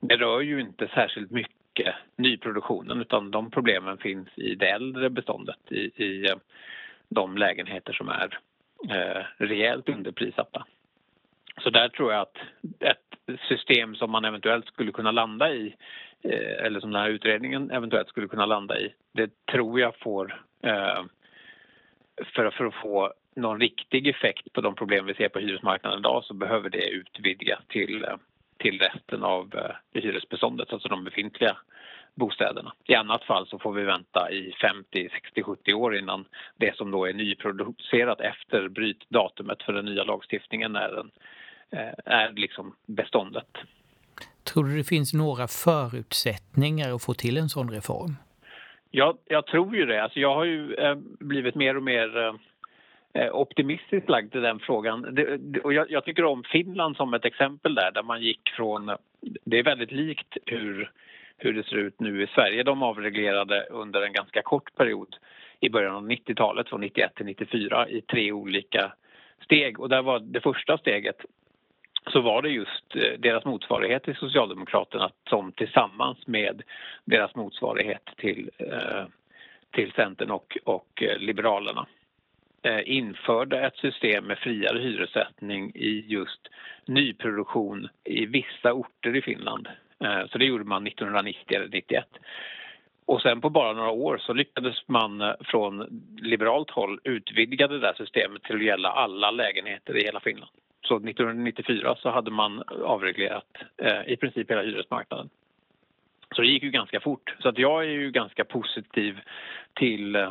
Det 0.00 0.16
rör 0.16 0.40
ju 0.40 0.60
inte 0.60 0.88
särskilt 0.88 1.30
mycket 1.30 1.94
nyproduktionen 2.16 3.00
utan 3.00 3.30
de 3.30 3.50
problemen 3.50 3.98
finns 3.98 4.28
i 4.34 4.54
det 4.54 4.70
äldre 4.70 5.10
beståndet, 5.10 5.72
i, 5.72 6.04
i 6.04 6.26
eh, 6.30 6.36
de 7.08 7.36
lägenheter 7.36 7.92
som 7.92 8.08
är 8.08 8.38
eh, 8.90 9.24
rejält 9.36 9.88
underprissatta. 9.88 10.66
Så 11.62 11.70
där 11.70 11.88
tror 11.88 12.12
jag 12.12 12.20
att 12.20 12.36
ett 12.80 13.11
system 13.38 13.94
som 13.94 14.10
man 14.10 14.24
eventuellt 14.24 14.66
skulle 14.66 14.92
kunna 14.92 15.10
landa 15.10 15.54
i 15.54 15.74
eh, 16.22 16.64
eller 16.66 16.80
som 16.80 16.92
den 16.92 17.02
här 17.02 17.08
utredningen 17.08 17.70
eventuellt 17.70 18.08
skulle 18.08 18.28
kunna 18.28 18.46
landa 18.46 18.78
i, 18.78 18.94
det 19.12 19.46
tror 19.46 19.80
jag 19.80 19.98
får 19.98 20.44
eh, 20.62 21.04
för, 22.34 22.50
för 22.50 22.64
att 22.64 22.74
få 22.74 23.12
någon 23.36 23.60
riktig 23.60 24.06
effekt 24.06 24.52
på 24.52 24.60
de 24.60 24.74
problem 24.74 25.06
vi 25.06 25.14
ser 25.14 25.28
på 25.28 25.38
hyresmarknaden 25.38 25.98
idag 25.98 26.24
så 26.24 26.34
behöver 26.34 26.70
det 26.70 26.88
utvidgas 26.88 27.60
till, 27.68 28.04
eh, 28.04 28.16
till 28.58 28.78
resten 28.78 29.22
av 29.22 29.72
hyresbeståndet, 29.94 30.72
alltså 30.72 30.88
de 30.88 31.04
befintliga 31.04 31.56
bostäderna. 32.14 32.72
I 32.84 32.94
annat 32.94 33.24
fall 33.24 33.46
så 33.46 33.58
får 33.58 33.72
vi 33.72 33.84
vänta 33.84 34.30
i 34.30 34.52
50, 34.60 35.08
60, 35.12 35.42
70 35.42 35.74
år 35.74 35.96
innan 35.96 36.24
det 36.56 36.76
som 36.76 36.90
då 36.90 37.06
är 37.06 37.12
nyproducerat 37.12 38.20
efter 38.20 38.68
brytdatumet 38.68 39.62
för 39.62 39.72
den 39.72 39.84
nya 39.84 40.04
lagstiftningen 40.04 40.76
är 40.76 41.00
en 41.00 41.10
är 42.04 42.32
liksom 42.32 42.74
beståndet. 42.86 43.48
Tror 44.44 44.64
du 44.64 44.76
det 44.76 44.84
finns 44.84 45.14
några 45.14 45.48
förutsättningar 45.48 46.94
att 46.94 47.04
få 47.04 47.14
till 47.14 47.36
en 47.36 47.48
sån 47.48 47.70
reform? 47.70 48.16
Ja, 48.90 49.18
jag 49.24 49.46
tror 49.46 49.76
ju 49.76 49.86
det. 49.86 50.02
Alltså 50.02 50.20
jag 50.20 50.34
har 50.34 50.44
ju 50.44 50.74
eh, 50.74 50.94
blivit 51.20 51.54
mer 51.54 51.76
och 51.76 51.82
mer 51.82 52.36
eh, 53.14 53.34
optimistiskt 53.34 54.08
lagd 54.08 54.36
i 54.36 54.40
den 54.40 54.58
frågan. 54.58 55.18
Och 55.64 55.72
jag, 55.72 55.90
jag, 55.90 56.04
tycker 56.04 56.24
om 56.24 56.42
Finland 56.52 56.96
som 56.96 57.14
ett 57.14 57.24
exempel 57.24 57.74
där, 57.74 57.90
där 57.90 58.02
man 58.02 58.22
gick 58.22 58.48
från... 58.56 58.96
Det 59.44 59.58
är 59.58 59.62
väldigt 59.62 59.92
likt 59.92 60.36
hur, 60.46 60.90
hur 61.36 61.52
det 61.52 61.66
ser 61.66 61.76
ut 61.76 62.00
nu 62.00 62.22
i 62.22 62.26
Sverige. 62.26 62.62
De 62.62 62.82
avreglerade 62.82 63.66
under 63.70 64.02
en 64.02 64.12
ganska 64.12 64.42
kort 64.42 64.74
period 64.76 65.16
i 65.60 65.70
början 65.70 65.94
av 65.94 66.10
90-talet, 66.10 66.68
från 66.68 66.80
91 66.80 67.14
till 67.14 67.26
94, 67.26 67.88
i 67.88 68.00
tre 68.00 68.32
olika 68.32 68.92
steg. 69.44 69.80
Och 69.80 69.88
där 69.88 70.02
var 70.02 70.18
det 70.18 70.40
första 70.40 70.78
steget 70.78 71.16
så 72.10 72.20
var 72.20 72.42
det 72.42 72.48
just 72.48 72.96
eh, 72.96 73.18
deras 73.18 73.44
motsvarighet 73.44 74.02
till 74.02 74.16
Socialdemokraterna 74.16 75.10
som 75.28 75.52
tillsammans 75.52 76.26
med 76.26 76.62
deras 77.04 77.34
motsvarighet 77.34 78.10
till, 78.16 78.50
eh, 78.58 79.04
till 79.70 79.92
Centern 79.92 80.30
och, 80.30 80.58
och 80.64 81.02
eh, 81.02 81.18
Liberalerna 81.18 81.86
införde 82.84 83.60
ett 83.60 83.76
system 83.76 84.24
med 84.24 84.38
friare 84.38 84.78
hyressättning 84.78 85.72
i 85.74 86.04
just 86.08 86.40
nyproduktion 86.84 87.88
i 88.04 88.26
vissa 88.26 88.72
orter 88.72 89.16
i 89.16 89.22
Finland. 89.22 89.68
Så 90.30 90.38
det 90.38 90.44
gjorde 90.44 90.64
man 90.64 90.86
1990 90.86 91.56
eller 91.56 91.68
91. 91.68 92.04
Och 93.06 93.22
sen 93.22 93.40
på 93.40 93.50
bara 93.50 93.72
några 93.72 93.90
år 93.90 94.18
så 94.18 94.32
lyckades 94.32 94.88
man 94.88 95.34
från 95.40 96.02
liberalt 96.22 96.70
håll 96.70 97.00
utvidga 97.04 97.68
det 97.68 97.78
där 97.78 97.94
systemet 97.96 98.42
till 98.42 98.56
att 98.56 98.64
gälla 98.64 98.88
alla 98.88 99.30
lägenheter 99.30 99.96
i 99.96 100.04
hela 100.04 100.20
Finland. 100.20 100.50
Så 100.82 100.96
1994 100.96 101.96
så 101.98 102.10
hade 102.10 102.30
man 102.30 102.62
avreglerat 102.84 103.56
eh, 103.76 104.02
i 104.06 104.16
princip 104.16 104.50
hela 104.50 104.62
hyresmarknaden. 104.62 105.28
Så 106.34 106.42
det 106.42 106.48
gick 106.48 106.62
ju 106.62 106.70
ganska 106.70 107.00
fort. 107.00 107.34
Så 107.38 107.48
att 107.48 107.58
jag 107.58 107.84
är 107.84 107.88
ju 107.88 108.10
ganska 108.10 108.44
positiv 108.44 109.20
till 109.74 110.14
eh, 110.14 110.30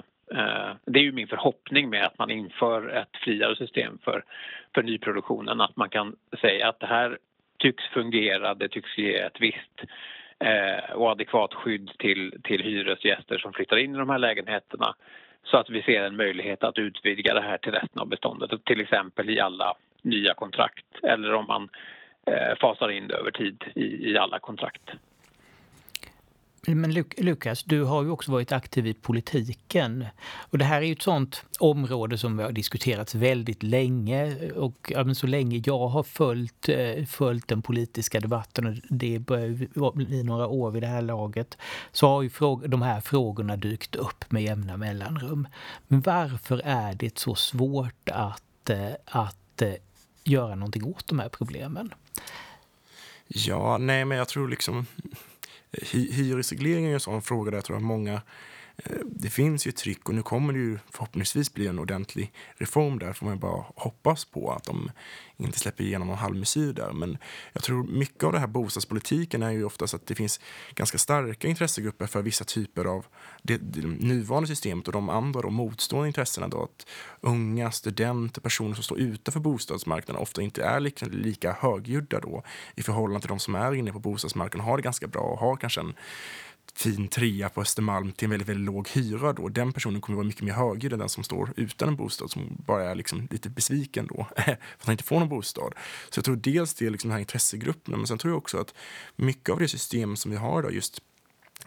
det 0.85 0.99
är 0.99 1.03
ju 1.03 1.11
min 1.11 1.27
förhoppning 1.27 1.89
med 1.89 2.05
att 2.05 2.17
man 2.17 2.31
inför 2.31 2.89
ett 2.89 3.17
friare 3.23 3.55
system 3.55 3.97
för, 4.03 4.23
för 4.75 4.83
nyproduktionen. 4.83 5.61
Att 5.61 5.75
man 5.75 5.89
kan 5.89 6.15
säga 6.41 6.69
att 6.69 6.79
det 6.79 6.87
här 6.87 7.17
tycks 7.59 7.83
fungera, 7.83 8.53
det 8.53 8.69
tycks 8.69 8.97
ge 8.97 9.15
ett 9.15 9.41
visst 9.41 9.81
eh, 10.39 10.93
och 10.93 11.11
adekvat 11.11 11.53
skydd 11.53 11.91
till, 11.97 12.41
till 12.43 12.63
hyresgäster 12.63 13.37
som 13.37 13.53
flyttar 13.53 13.77
in 13.77 13.95
i 13.95 13.97
de 13.97 14.09
här 14.09 14.19
lägenheterna 14.19 14.95
så 15.43 15.57
att 15.57 15.69
vi 15.69 15.81
ser 15.81 16.03
en 16.03 16.15
möjlighet 16.15 16.63
att 16.63 16.77
utvidga 16.77 17.33
det 17.33 17.41
här 17.41 17.57
till 17.57 17.71
resten 17.71 18.01
av 18.01 18.07
beståndet, 18.07 18.65
till 18.65 18.81
exempel 18.81 19.29
i 19.29 19.39
alla 19.39 19.75
nya 20.01 20.33
kontrakt 20.33 20.85
eller 21.03 21.33
om 21.33 21.47
man 21.47 21.69
eh, 22.25 22.57
fasar 22.61 22.89
in 22.89 23.07
det 23.07 23.15
över 23.15 23.31
tid 23.31 23.63
i, 23.75 24.11
i 24.11 24.17
alla 24.17 24.39
kontrakt. 24.39 24.91
Men 26.67 26.93
Lukas, 27.17 27.63
du 27.63 27.83
har 27.83 28.03
ju 28.03 28.09
också 28.09 28.31
varit 28.31 28.51
aktiv 28.51 28.87
i 28.87 28.93
politiken. 28.93 30.05
Och 30.49 30.57
det 30.57 30.65
här 30.65 30.81
är 30.81 30.85
ju 30.85 30.91
ett 30.91 31.01
sånt 31.01 31.45
område 31.59 32.17
som 32.17 32.39
har 32.39 32.51
diskuterats 32.51 33.15
väldigt 33.15 33.63
länge. 33.63 34.51
Och 34.51 34.91
ja, 34.95 35.13
så 35.13 35.27
länge 35.27 35.61
jag 35.65 35.87
har 35.87 36.03
följt, 36.03 36.69
eh, 36.69 37.05
följt 37.05 37.47
den 37.47 37.61
politiska 37.61 38.19
debatten, 38.19 38.67
och 38.67 38.73
det 38.89 39.19
börjar 39.19 39.95
bli 39.95 40.23
några 40.23 40.47
år 40.47 40.71
vid 40.71 40.83
det 40.83 40.87
här 40.87 41.01
laget, 41.01 41.57
så 41.91 42.07
har 42.07 42.21
ju 42.21 42.29
de 42.67 42.81
här 42.81 43.01
frågorna 43.01 43.55
dykt 43.55 43.95
upp 43.95 44.31
med 44.31 44.43
jämna 44.43 44.77
mellanrum. 44.77 45.47
Men 45.87 46.01
varför 46.01 46.61
är 46.63 46.93
det 46.93 47.17
så 47.17 47.35
svårt 47.35 48.09
att 48.11 48.69
eh, 48.69 48.91
att 49.05 49.61
eh, 49.61 49.73
göra 50.23 50.55
någonting 50.55 50.83
åt 50.83 51.07
de 51.07 51.19
här 51.19 51.29
problemen? 51.29 51.93
Ja, 53.27 53.77
nej, 53.77 54.05
men 54.05 54.17
jag 54.17 54.27
tror 54.27 54.47
liksom 54.47 54.85
hyresregleringen 55.91 56.89
är 56.89 56.93
en 56.93 56.99
sån 56.99 57.21
fråga 57.21 57.51
där 57.51 57.57
jag 57.57 57.65
tror 57.65 57.77
att 57.77 57.83
många 57.83 58.21
Eh, 58.83 58.97
det 59.05 59.29
finns 59.29 59.67
ju 59.67 59.71
tryck 59.71 60.09
och 60.09 60.15
nu 60.15 60.23
kommer 60.23 60.53
det 60.53 60.59
ju 60.59 60.79
förhoppningsvis 60.89 61.53
bli 61.53 61.67
en 61.67 61.79
ordentlig 61.79 62.31
reform 62.57 62.99
där 62.99 63.13
får 63.13 63.25
man 63.25 63.39
bara 63.39 63.65
hoppas 63.75 64.25
på 64.25 64.51
att 64.51 64.63
de 64.63 64.91
inte 65.37 65.59
släpper 65.59 65.83
igenom 65.83 66.07
någon 66.07 66.17
halvmesyr 66.17 66.73
där. 66.73 66.93
Men 66.93 67.17
jag 67.53 67.63
tror 67.63 67.83
mycket 67.83 68.23
av 68.23 68.31
den 68.31 68.41
här 68.41 68.47
bostadspolitiken 68.47 69.43
är 69.43 69.51
ju 69.51 69.63
oftast 69.63 69.93
att 69.93 70.05
det 70.07 70.15
finns 70.15 70.39
ganska 70.75 70.97
starka 70.97 71.47
intressegrupper 71.47 72.07
för 72.07 72.21
vissa 72.21 72.45
typer 72.45 72.85
av 72.85 73.05
det, 73.41 73.57
det 73.57 73.87
nuvarande 73.87 74.47
systemet 74.47 74.87
och 74.87 74.93
de 74.93 75.09
andra 75.09 75.39
och 75.39 75.53
motstående 75.53 76.07
intressena 76.07 76.47
då 76.47 76.63
att 76.63 76.87
unga, 77.21 77.71
studenter, 77.71 78.41
personer 78.41 78.73
som 78.73 78.83
står 78.83 78.99
utanför 78.99 79.39
bostadsmarknaden 79.39 80.21
ofta 80.21 80.41
inte 80.41 80.63
är 80.63 80.79
lika, 80.79 81.05
lika 81.05 81.51
högljudda 81.59 82.19
då 82.19 82.43
i 82.75 82.83
förhållande 82.83 83.19
till 83.19 83.29
de 83.29 83.39
som 83.39 83.55
är 83.55 83.73
inne 83.73 83.91
på 83.91 83.99
bostadsmarknaden 83.99 84.61
och 84.61 84.69
har 84.69 84.77
det 84.77 84.83
ganska 84.83 85.07
bra 85.07 85.21
och 85.21 85.39
har 85.39 85.55
kanske 85.55 85.81
en 85.81 85.93
fin 86.73 87.07
trea 87.07 87.49
på 87.49 87.61
Östermalm 87.61 88.11
till 88.11 88.25
en 88.25 88.29
väldigt, 88.29 88.49
väldigt 88.49 88.65
låg 88.65 88.89
hyra 88.89 89.33
då. 89.33 89.49
Den 89.49 89.73
personen 89.73 90.01
kommer 90.01 90.15
vara 90.15 90.27
mycket 90.27 90.41
mer 90.41 90.53
högljudd 90.53 90.93
än 90.93 90.99
den 90.99 91.09
som 91.09 91.23
står 91.23 91.53
utan 91.55 91.87
en 91.87 91.95
bostad 91.95 92.31
som 92.31 92.57
bara 92.65 92.91
är 92.91 92.95
liksom 92.95 93.27
lite 93.31 93.49
besviken 93.49 94.07
då 94.07 94.27
för 94.35 94.51
att 94.51 94.85
han 94.85 94.91
inte 94.91 95.03
får 95.03 95.19
någon 95.19 95.29
bostad. 95.29 95.73
Så 96.09 96.17
jag 96.17 96.25
tror 96.25 96.35
dels 96.35 96.73
det 96.73 96.85
är 96.85 96.89
liksom 96.89 97.07
den 97.07 97.13
här 97.13 97.19
intressegrupperna 97.19 97.97
men 97.97 98.07
sen 98.07 98.17
tror 98.17 98.31
jag 98.31 98.37
också 98.37 98.57
att 98.57 98.73
mycket 99.15 99.49
av 99.49 99.59
det 99.59 99.67
system 99.67 100.15
som 100.15 100.31
vi 100.31 100.37
har 100.37 100.59
idag 100.59 100.73
just 100.73 101.01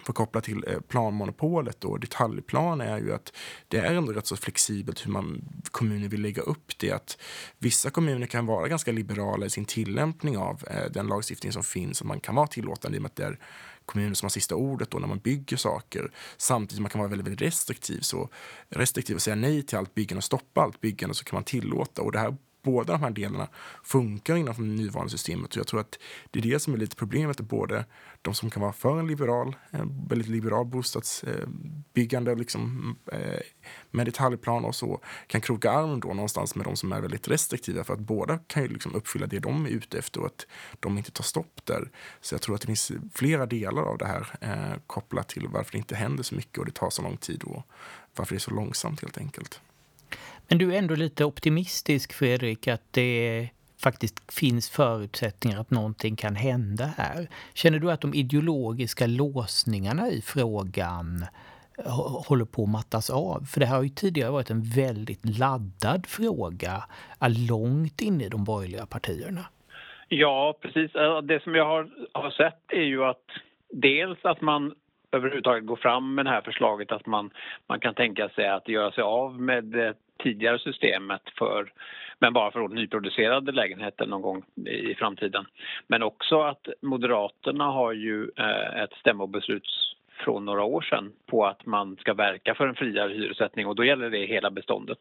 för 0.03 0.13
att 0.13 0.17
koppla 0.17 0.41
till 0.41 0.65
eh, 0.69 0.81
planmonopolet 0.81 1.85
och 1.85 2.01
detaljplan 2.01 2.81
är 2.81 2.99
ju 2.99 3.15
att 3.15 3.33
det 3.69 3.79
är 3.79 3.95
ändå 3.95 4.13
rätt 4.13 4.27
så 4.27 4.37
flexibelt 4.37 5.07
hur 5.07 5.11
man 5.11 5.45
kommuner 5.71 6.09
vill 6.09 6.23
lägga 6.23 6.43
upp 6.43 6.79
det. 6.79 6.93
Att 6.93 7.19
vissa 7.59 7.91
kommuner 7.91 8.27
kan 8.27 8.47
vara 8.47 8.69
ganska 8.69 8.93
liberala 8.93 9.47
i 9.47 9.51
sin 9.51 9.65
tillämpning 9.65 10.39
av 10.39 10.65
eh, 10.71 10.91
den 10.91 11.07
lagstiftning 11.07 11.53
som 11.53 11.63
finns 11.63 12.01
och 12.01 12.07
man 12.07 12.21
kan 12.21 12.35
vara 12.35 12.47
tillåtande 12.47 12.97
i 12.97 12.99
och 12.99 13.03
med 13.03 13.09
att 13.09 13.17
det 13.17 13.25
är 13.25 13.39
kommuner 13.87 14.15
som 14.15 14.27
har 14.27 14.31
sista 14.31 14.55
ordet 14.55 14.91
då 14.91 14.99
när 14.99 15.07
man 15.09 15.19
bygger 15.19 15.57
saker. 15.57 16.13
Samtidigt 16.37 16.77
som 16.77 16.83
man 16.83 16.91
kan 16.91 16.99
vara 16.99 17.09
väldigt, 17.09 17.27
väldigt 17.27 17.47
restriktiv. 17.47 18.01
Så 18.01 18.29
restriktiv 18.69 19.17
och 19.17 19.23
säga 19.23 19.37
nej 19.37 19.63
till 19.63 19.79
allt 19.79 19.95
byggande 19.95 20.19
och 20.19 20.25
stoppa 20.25 20.61
allt 20.61 20.81
byggande 20.81 21.15
så 21.15 21.25
kan 21.25 21.37
man 21.37 21.45
tillåta. 21.45 22.03
Och 22.03 22.13
det 22.13 22.19
här 22.19 22.37
båda 22.65 22.93
de 22.93 23.03
här 23.03 23.11
delarna 23.11 23.49
funkar 23.83 24.37
inom 24.37 24.55
det 24.59 24.83
nuvarande 24.83 25.11
systemet. 25.11 25.51
Och 25.51 25.57
jag 25.57 25.67
tror 25.67 25.81
att 25.81 25.99
det 26.31 26.39
är 26.39 26.43
det 26.43 26.61
som 26.61 26.75
är 26.75 26.79
lite 26.79 26.97
problemet. 26.97 27.41
Både 27.41 27.85
de 28.23 28.35
som 28.35 28.51
kan 28.51 28.63
vara 28.63 28.73
för 28.73 28.99
en 28.99 29.07
liberal, 29.07 29.57
en 29.71 30.07
väldigt 30.09 30.29
liberal 30.29 30.67
bostadsbyggande 30.67 32.35
liksom, 32.35 32.97
eh, 33.13 33.41
med 33.91 34.07
detaljplan 34.07 34.65
och 34.65 34.75
så 34.75 35.01
kan 35.27 35.41
kroka 35.41 35.71
arm 35.71 36.01
då 36.01 36.09
någonstans 36.09 36.55
med 36.55 36.67
de 36.67 36.77
som 36.77 36.93
är 36.93 37.01
väldigt 37.01 37.29
restriktiva 37.29 37.85
för 37.85 37.95
att 37.95 38.01
båda 38.01 38.39
kan 38.39 38.63
ju 38.63 38.69
liksom 38.69 38.95
uppfylla 38.95 39.27
det 39.27 39.39
de 39.39 39.67
är 39.67 39.71
ute 39.71 39.99
efter 39.99 40.21
och 40.21 40.27
att 40.27 40.47
de 40.81 40.99
inte 40.99 41.11
tar 41.11 41.25
stopp 41.25 41.61
där. 41.65 41.91
Så 42.21 42.35
jag 42.35 42.43
tror 42.43 42.55
att 42.55 42.61
det 42.61 42.67
finns 42.67 42.93
flera 43.15 43.47
delar 43.47 43.83
av 43.83 43.99
det 43.99 44.07
här 44.07 44.37
eh, 44.41 44.81
kopplat 44.87 45.29
till 45.29 45.49
varför 45.49 45.73
det 45.73 45.79
inte 45.79 45.97
händer 45.97 46.23
så 46.23 46.35
mycket 46.35 46.59
och 46.59 46.65
det 46.65 46.75
tar 46.75 46.91
så 46.91 47.03
lång 47.03 47.17
tid 47.17 47.43
och 47.43 47.63
varför 48.17 48.35
det 48.35 48.39
är 48.39 48.41
så 48.41 48.51
långsamt 48.51 49.01
helt 49.01 49.19
enkelt. 49.19 49.61
Men 50.49 50.59
du 50.59 50.75
är 50.75 50.79
ändå 50.79 50.95
lite 50.95 51.25
optimistisk, 51.25 52.13
Fredrik, 52.13 52.69
att 52.69 52.93
det 52.93 53.49
faktiskt 53.83 54.35
finns 54.35 54.71
förutsättningar 54.71 55.61
att 55.61 55.71
någonting 55.71 56.17
kan 56.17 56.37
hända 56.37 56.85
här. 56.85 57.29
Känner 57.55 57.79
du 57.79 57.91
att 57.91 58.01
de 58.01 58.15
ideologiska 58.15 59.07
låsningarna 59.07 60.09
i 60.09 60.23
frågan 60.23 61.25
håller 62.29 62.45
på 62.45 62.63
att 62.63 62.69
mattas 62.69 63.11
av? 63.11 63.41
För 63.41 63.61
det 63.61 63.67
här 63.67 63.77
har 63.77 63.83
ju 63.83 63.89
tidigare 63.89 64.31
varit 64.31 64.51
en 64.51 64.63
väldigt 64.63 65.39
laddad 65.39 66.07
fråga, 66.07 66.85
långt 67.49 68.01
in 68.01 68.21
i 68.21 68.29
de 68.29 68.45
borgerliga 68.45 68.87
partierna. 68.87 69.41
Ja, 70.09 70.59
precis. 70.61 70.93
Det 71.23 71.43
som 71.43 71.55
jag 71.55 71.67
har, 71.67 71.91
har 72.13 72.31
sett 72.31 72.63
är 72.69 72.83
ju 72.83 73.05
att 73.05 73.27
dels 73.73 74.25
att 74.25 74.41
man 74.41 74.75
överhuvudtaget 75.13 75.67
går 75.67 75.77
fram 75.77 76.15
med 76.15 76.25
det 76.25 76.31
här 76.31 76.41
förslaget 76.41 76.93
att 76.93 77.07
man, 77.07 77.31
man 77.67 77.81
kan 77.81 77.95
tänka 77.95 78.29
sig 78.29 78.49
att 78.49 78.69
göra 78.69 78.93
sig 78.93 79.03
av 79.03 79.41
med 79.41 79.75
ett 79.75 80.04
tidigare 80.19 80.59
systemet 80.59 81.23
för 81.39 81.73
men 82.19 82.33
bara 82.33 82.51
för 82.51 82.69
nyproducerade 82.69 83.53
lägenheter 83.53 84.07
någon 84.07 84.23
gång 84.23 84.43
i 84.67 84.95
framtiden. 84.95 85.45
Men 85.87 86.03
också 86.03 86.43
att 86.43 86.69
Moderaterna 86.81 87.65
har 87.65 87.93
ju 87.93 88.31
eh, 88.37 88.83
ett 88.83 88.93
stämmobeslut 89.01 89.67
från 90.25 90.45
några 90.45 90.63
år 90.63 90.83
sedan 90.83 91.13
på 91.27 91.47
att 91.47 91.67
man 91.67 91.97
ska 91.97 92.15
verka 92.15 92.55
för 92.55 92.69
en 92.69 92.75
friare 92.75 93.13
hyressättning 93.13 93.67
och 93.67 93.77
då 93.77 93.85
gäller 93.85 94.11
det 94.11 94.27
hela 94.27 94.51
beståndet 94.51 94.99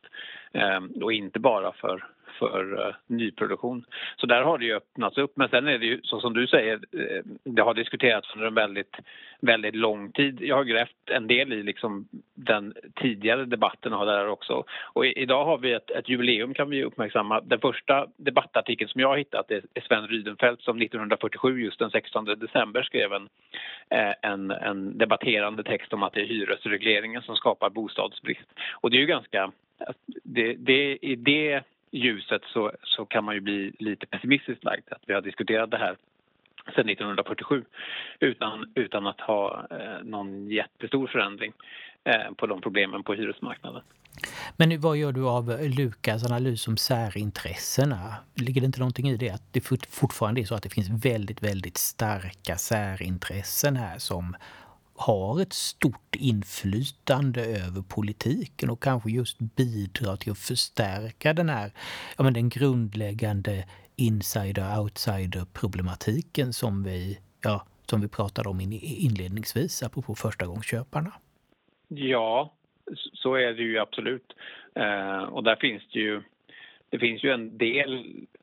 eh, 0.51 0.79
och 1.01 1.13
inte 1.13 1.39
bara 1.39 1.71
för 1.71 2.03
för 2.33 2.87
eh, 2.87 2.95
nyproduktion. 3.07 3.85
Så 4.17 4.25
där 4.25 4.41
har 4.41 4.57
det 4.57 4.65
ju 4.65 4.75
öppnats 4.75 5.17
upp. 5.17 5.37
Men 5.37 5.49
sen 5.49 5.67
är 5.67 5.77
det 5.77 5.85
ju 5.85 5.99
så 6.03 6.19
som 6.19 6.33
du 6.33 6.47
säger, 6.47 6.73
eh, 6.73 7.21
det 7.43 7.61
har 7.61 7.73
diskuterats 7.73 8.33
under 8.35 8.47
en 8.47 8.53
väldigt, 8.53 8.95
väldigt 9.39 9.75
lång 9.75 10.11
tid. 10.11 10.41
Jag 10.41 10.55
har 10.55 10.63
grävt 10.63 10.95
en 11.05 11.27
del 11.27 11.53
i 11.53 11.63
liksom 11.63 12.07
den 12.33 12.73
tidigare 12.95 13.45
debatten 13.45 13.93
har 13.93 14.05
där 14.05 14.27
också. 14.27 14.63
Och 14.93 15.05
i, 15.05 15.13
idag 15.21 15.45
har 15.45 15.57
vi 15.57 15.73
ett, 15.73 15.91
ett, 15.91 16.09
jubileum 16.09 16.53
kan 16.53 16.69
vi 16.69 16.83
uppmärksamma. 16.83 17.41
Den 17.41 17.59
första 17.59 18.07
debattartikeln 18.17 18.89
som 18.89 19.01
jag 19.01 19.07
har 19.07 19.17
hittat 19.17 19.51
är, 19.51 19.61
Sven 19.87 20.07
Rydenfelt 20.07 20.61
som 20.61 20.81
1947, 20.81 21.61
just 21.61 21.79
den 21.79 21.91
16 21.91 22.25
december, 22.25 22.83
skrev 22.83 23.13
en, 23.13 23.29
eh, 23.89 24.13
en, 24.21 24.51
en 24.51 24.97
debatterande 24.97 25.63
text 25.63 25.93
om 25.93 26.03
att 26.03 26.13
det 26.13 26.21
är 26.21 26.25
hyresregleringen 26.25 27.21
som 27.21 27.35
skapar 27.35 27.69
bostadsbrist. 27.69 28.49
Och 28.73 28.91
det 28.91 28.97
är 28.97 29.01
ju 29.01 29.05
ganska 29.05 29.51
det, 30.23 30.53
det, 30.53 30.97
i 31.01 31.15
det 31.15 31.63
ljuset 31.93 32.41
så, 32.45 32.71
så 32.83 33.05
kan 33.05 33.23
man 33.23 33.35
ju 33.35 33.41
bli 33.41 33.73
lite 33.79 34.05
pessimistiskt 34.05 34.63
lagd 34.63 34.83
att 34.91 35.03
vi 35.07 35.13
har 35.13 35.21
diskuterat 35.21 35.71
det 35.71 35.77
här 35.77 35.97
sedan 36.75 36.89
1947 36.89 37.63
utan, 38.19 38.71
utan 38.75 39.07
att 39.07 39.21
ha 39.21 39.67
eh, 39.71 40.03
någon 40.03 40.49
jättestor 40.49 41.07
förändring 41.07 41.53
eh, 42.03 42.33
på 42.37 42.47
de 42.47 42.61
problemen 42.61 43.03
på 43.03 43.13
hyresmarknaden. 43.13 43.81
Men 44.57 44.81
vad 44.81 44.97
gör 44.97 45.11
du 45.11 45.27
av 45.27 45.59
Lukas 45.77 46.25
analys 46.25 46.67
om 46.67 46.77
särintressena? 46.77 48.15
Ligger 48.35 48.61
det 48.61 48.65
inte 48.65 48.79
någonting 48.79 49.09
i 49.09 49.17
det 49.17 49.29
att 49.29 49.53
det 49.53 49.61
fortfarande 49.89 50.41
är 50.41 50.45
så 50.45 50.55
att 50.55 50.63
det 50.63 50.69
finns 50.69 51.05
väldigt, 51.05 51.43
väldigt 51.43 51.77
starka 51.77 52.55
särintressen 52.55 53.75
här 53.75 53.97
som 53.97 54.35
har 55.07 55.41
ett 55.41 55.53
stort 55.53 56.15
inflytande 56.15 57.41
över 57.41 57.81
politiken 57.81 58.69
och 58.69 58.83
kanske 58.83 59.11
just 59.11 59.39
bidrar 59.39 60.15
till 60.15 60.31
att 60.31 60.37
förstärka 60.37 61.33
den 61.33 61.49
här 61.49 61.71
ja, 62.17 62.23
men 62.23 62.33
den 62.33 62.49
grundläggande 62.49 63.65
insider-outsider-problematiken 63.97 66.53
som 66.53 66.83
vi, 66.83 67.19
ja, 67.43 67.65
som 67.85 68.01
vi 68.01 68.07
pratade 68.07 68.49
om 68.49 68.61
inledningsvis 68.61 69.83
apropå 69.83 70.15
förstagångsköparna. 70.15 71.11
Ja, 71.87 72.53
så 73.13 73.35
är 73.35 73.53
det 73.53 73.63
ju 73.63 73.79
absolut. 73.79 74.33
Eh, 74.75 75.23
och 75.23 75.43
där 75.43 75.55
finns 75.55 75.83
det 75.93 75.99
ju 75.99 76.21
det 76.93 76.99
finns 76.99 77.23
ju 77.23 77.31
en 77.31 77.57
del 77.57 77.93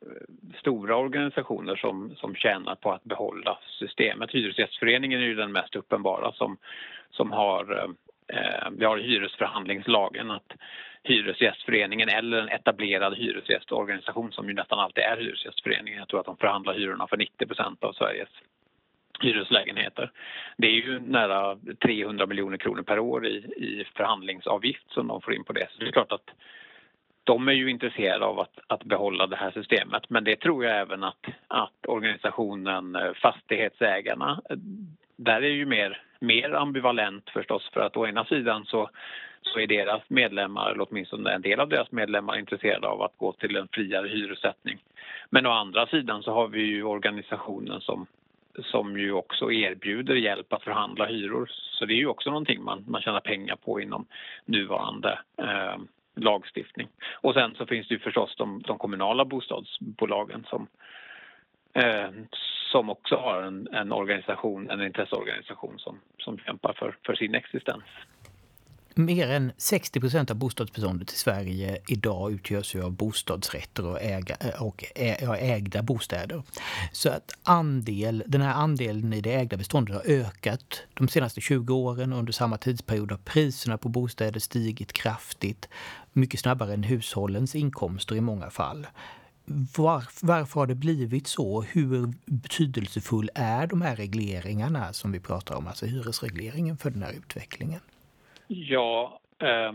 eh, 0.01 0.57
stora 0.59 0.95
organisationer 0.95 1.75
som, 1.75 2.15
som 2.15 2.35
tjänar 2.35 2.75
på 2.75 2.91
att 2.91 3.03
behålla 3.03 3.57
systemet. 3.79 4.31
Hyresgästföreningen 4.31 5.21
är 5.21 5.25
ju 5.25 5.35
den 5.35 5.51
mest 5.51 5.75
uppenbara 5.75 6.31
som, 6.31 6.57
som 7.11 7.31
har, 7.31 7.87
eh, 8.27 8.69
vi 8.71 8.85
har 8.85 8.97
hyresförhandlingslagen 8.97 10.31
att 10.31 10.53
Hyresgästföreningen 11.03 12.09
eller 12.09 12.37
en 12.37 12.49
etablerad 12.49 13.17
hyresgästorganisation 13.17 14.31
som 14.31 14.47
ju 14.47 14.53
nästan 14.53 14.79
alltid 14.79 15.03
är 15.03 15.17
Hyresgästföreningen. 15.17 15.99
Jag 15.99 16.07
tror 16.07 16.19
att 16.19 16.25
de 16.25 16.37
förhandlar 16.37 16.73
hyrorna 16.73 17.07
för 17.07 17.17
90% 17.17 17.83
av 17.83 17.93
Sveriges 17.93 18.29
hyreslägenheter. 19.21 20.11
Det 20.57 20.67
är 20.67 20.71
ju 20.71 20.99
nära 20.99 21.57
300 21.85 22.25
miljoner 22.25 22.57
kronor 22.57 22.81
per 22.81 22.99
år 22.99 23.27
i, 23.27 23.35
i 23.37 23.85
förhandlingsavgift 23.95 24.91
som 24.91 25.07
de 25.07 25.21
får 25.21 25.33
in 25.33 25.43
på 25.43 25.53
det. 25.53 25.67
Så 25.71 25.79
det 25.79 25.87
är 25.87 25.91
klart 25.91 26.11
att 26.11 26.29
de 27.23 27.47
är 27.47 27.51
ju 27.51 27.69
intresserade 27.69 28.25
av 28.25 28.39
att, 28.39 28.59
att 28.67 28.83
behålla 28.83 29.27
det 29.27 29.35
här 29.35 29.51
systemet 29.51 30.09
men 30.09 30.23
det 30.23 30.35
tror 30.35 30.65
jag 30.65 30.77
även 30.79 31.03
att, 31.03 31.25
att 31.47 31.87
organisationen 31.87 32.95
eh, 32.95 33.13
Fastighetsägarna 33.13 34.41
eh, 34.49 34.57
där 35.15 35.41
är 35.41 35.49
ju 35.49 35.65
mer, 35.65 36.01
mer 36.19 36.53
ambivalent 36.53 37.29
förstås 37.29 37.69
för 37.73 37.81
att 37.81 37.97
å 37.97 38.07
ena 38.07 38.25
sidan 38.25 38.65
så, 38.65 38.89
så 39.41 39.59
är 39.59 39.67
deras 39.67 40.01
medlemmar, 40.07 40.71
eller 40.71 40.87
åtminstone 40.89 41.31
en 41.31 41.41
del 41.41 41.59
av 41.59 41.69
deras 41.69 41.91
medlemmar 41.91 42.39
intresserade 42.39 42.87
av 42.87 43.01
att 43.01 43.17
gå 43.17 43.31
till 43.31 43.55
en 43.55 43.67
friare 43.67 44.07
hyressättning. 44.07 44.77
Men 45.29 45.45
å 45.45 45.51
andra 45.51 45.87
sidan 45.87 46.23
så 46.23 46.31
har 46.33 46.47
vi 46.47 46.61
ju 46.61 46.83
organisationen 46.83 47.81
som, 47.81 48.05
som 48.63 48.99
ju 48.99 49.11
också 49.11 49.51
erbjuder 49.51 50.15
hjälp 50.15 50.53
att 50.53 50.63
förhandla 50.63 51.05
hyror. 51.05 51.45
Så 51.49 51.85
det 51.85 51.93
är 51.93 51.97
ju 51.97 52.07
också 52.07 52.29
någonting 52.29 52.63
man, 52.63 52.83
man 52.87 53.01
tjänar 53.01 53.19
pengar 53.19 53.55
på 53.55 53.81
inom 53.81 54.05
nuvarande 54.45 55.19
eh, 55.37 55.77
lagstiftning. 56.15 56.87
Och 57.21 57.33
sen 57.33 57.55
så 57.55 57.65
finns 57.65 57.87
det 57.87 57.93
ju 57.93 57.99
förstås 57.99 58.35
de, 58.37 58.61
de 58.61 58.77
kommunala 58.77 59.25
bostadsbolagen 59.25 60.45
som, 60.49 60.67
eh, 61.73 62.09
som 62.71 62.89
också 62.89 63.15
har 63.15 63.41
en, 63.43 63.67
en, 63.67 63.91
organisation, 63.91 64.69
en 64.69 64.81
intresseorganisation 64.81 65.79
som, 65.79 65.99
som 66.17 66.37
kämpar 66.37 66.73
för, 66.73 66.95
för 67.05 67.15
sin 67.15 67.35
existens. 67.35 67.83
Mer 68.95 69.31
än 69.31 69.51
60 69.57 69.99
procent 69.99 70.31
av 70.31 70.37
bostadsbeståndet 70.37 71.11
i 71.11 71.15
Sverige 71.15 71.77
idag 71.87 72.31
utgörs 72.31 72.75
ju 72.75 72.83
av 72.83 72.91
bostadsrätter 72.91 73.85
och, 73.85 74.01
äga, 74.01 74.35
eh, 74.39 74.63
och 74.63 74.83
eh, 74.95 75.51
ägda 75.51 75.81
bostäder. 75.81 76.43
Så 76.91 77.09
att 77.09 77.31
andel, 77.43 78.23
den 78.27 78.41
här 78.41 78.53
andelen 78.53 79.13
i 79.13 79.21
det 79.21 79.33
ägda 79.33 79.57
beståndet 79.57 79.95
har 79.95 80.13
ökat 80.13 80.83
de 80.93 81.07
senaste 81.07 81.41
20 81.41 81.73
åren. 81.73 82.13
Under 82.13 82.33
samma 82.33 82.57
tidsperiod 82.57 83.11
har 83.11 83.17
priserna 83.17 83.77
på 83.77 83.89
bostäder 83.89 84.39
stigit 84.39 84.93
kraftigt, 84.93 85.69
mycket 86.13 86.39
snabbare 86.39 86.73
än 86.73 86.83
hushållens 86.83 87.55
inkomster 87.55 88.15
i 88.15 88.21
många 88.21 88.49
fall. 88.49 88.87
Var, 89.77 90.03
varför 90.27 90.59
har 90.59 90.67
det 90.67 90.75
blivit 90.75 91.27
så? 91.27 91.61
Hur 91.61 92.07
betydelsefull 92.25 93.29
är 93.35 93.67
de 93.67 93.81
här 93.81 93.95
regleringarna 93.95 94.93
som 94.93 95.11
vi 95.11 95.19
pratar 95.19 95.55
om, 95.55 95.67
alltså 95.67 95.85
hyresregleringen 95.85 96.77
för 96.77 96.89
den 96.89 97.03
här 97.03 97.13
utvecklingen? 97.17 97.79
Ja, 98.47 99.19
eh, 99.39 99.73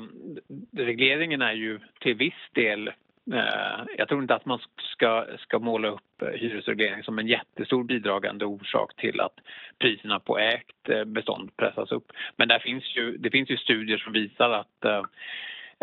regleringen 0.77 1.42
är 1.42 1.53
ju 1.53 1.81
till 2.01 2.14
viss 2.14 2.42
del 2.53 2.88
eh, 3.33 3.85
jag 3.99 4.09
tror 4.09 4.22
inte 4.22 4.35
att 4.35 4.46
man 4.46 4.61
ska, 4.77 5.27
ska 5.38 5.59
måla 5.59 5.88
upp 5.88 6.22
hyresreglering 6.35 7.03
som 7.03 7.18
en 7.18 7.27
jättestor 7.27 7.85
bidragande 7.85 8.44
orsak 8.44 8.96
till 8.96 9.20
att 9.20 9.35
priserna 9.79 10.20
på 10.20 10.38
ägt 10.38 10.88
eh, 10.88 11.05
bestånd 11.05 11.57
pressas 11.57 11.92
upp. 11.92 12.12
Men 12.37 12.49
där 12.49 12.59
finns 12.59 12.96
ju, 12.96 13.16
det 13.16 13.31
finns 13.31 13.51
ju 13.51 13.57
studier 13.57 13.99
som 13.99 14.12
visar 14.12 14.51
att 14.51 14.85
eh, 14.85 15.03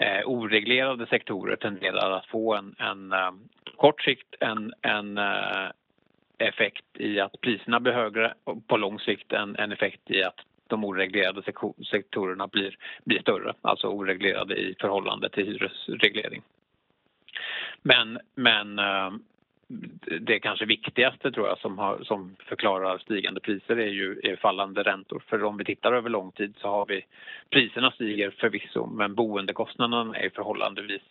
eh, 0.01 0.21
oreglerade 0.25 1.05
sektorer 1.05 1.55
tenderar 1.55 2.11
att 2.11 2.25
få 2.25 2.55
en, 2.55 2.75
en 2.79 3.11
eh, 3.11 3.31
kort 3.77 4.01
sikt 4.01 4.35
en, 4.39 4.73
en 4.81 5.17
eh, 5.17 5.69
effekt 6.37 6.85
i 6.93 7.19
att 7.19 7.41
priserna 7.41 7.79
blir 7.79 7.93
högre 7.93 8.33
och 8.43 8.67
på 8.67 8.77
lång 8.77 8.99
sikt 8.99 9.33
en, 9.33 9.55
en 9.55 9.71
effekt 9.71 10.11
i 10.11 10.23
att 10.23 10.39
de 10.67 10.83
oreglerade 10.83 11.41
sektorerna 11.91 12.47
blir, 12.47 12.77
blir 13.03 13.21
större, 13.21 13.53
alltså 13.61 13.87
oreglerade 13.87 14.55
i 14.55 14.75
förhållande 14.79 15.29
till 15.29 15.45
hyresreglering. 15.45 16.41
Men, 17.81 18.19
men 18.35 18.79
eh, 18.79 19.11
det 20.21 20.39
kanske 20.39 20.65
viktigaste 20.65 21.31
tror 21.31 21.47
jag 21.47 21.57
som, 21.57 21.77
har, 21.77 22.03
som 22.03 22.35
förklarar 22.39 22.97
stigande 22.97 23.39
priser 23.39 23.77
är 23.79 23.87
ju 23.87 24.19
är 24.23 24.35
fallande 24.35 24.83
räntor. 24.83 25.23
För 25.27 25.43
om 25.43 25.57
vi 25.57 25.65
tittar 25.65 25.93
över 25.93 26.09
lång 26.09 26.31
tid 26.31 26.53
så 26.57 26.67
har 26.67 26.85
vi 26.85 27.05
priserna 27.49 27.91
stiger 27.91 28.31
förvisso 28.31 28.85
men 28.85 29.15
boendekostnaderna 29.15 30.17
är 30.17 30.29
förhållandevis 30.29 31.01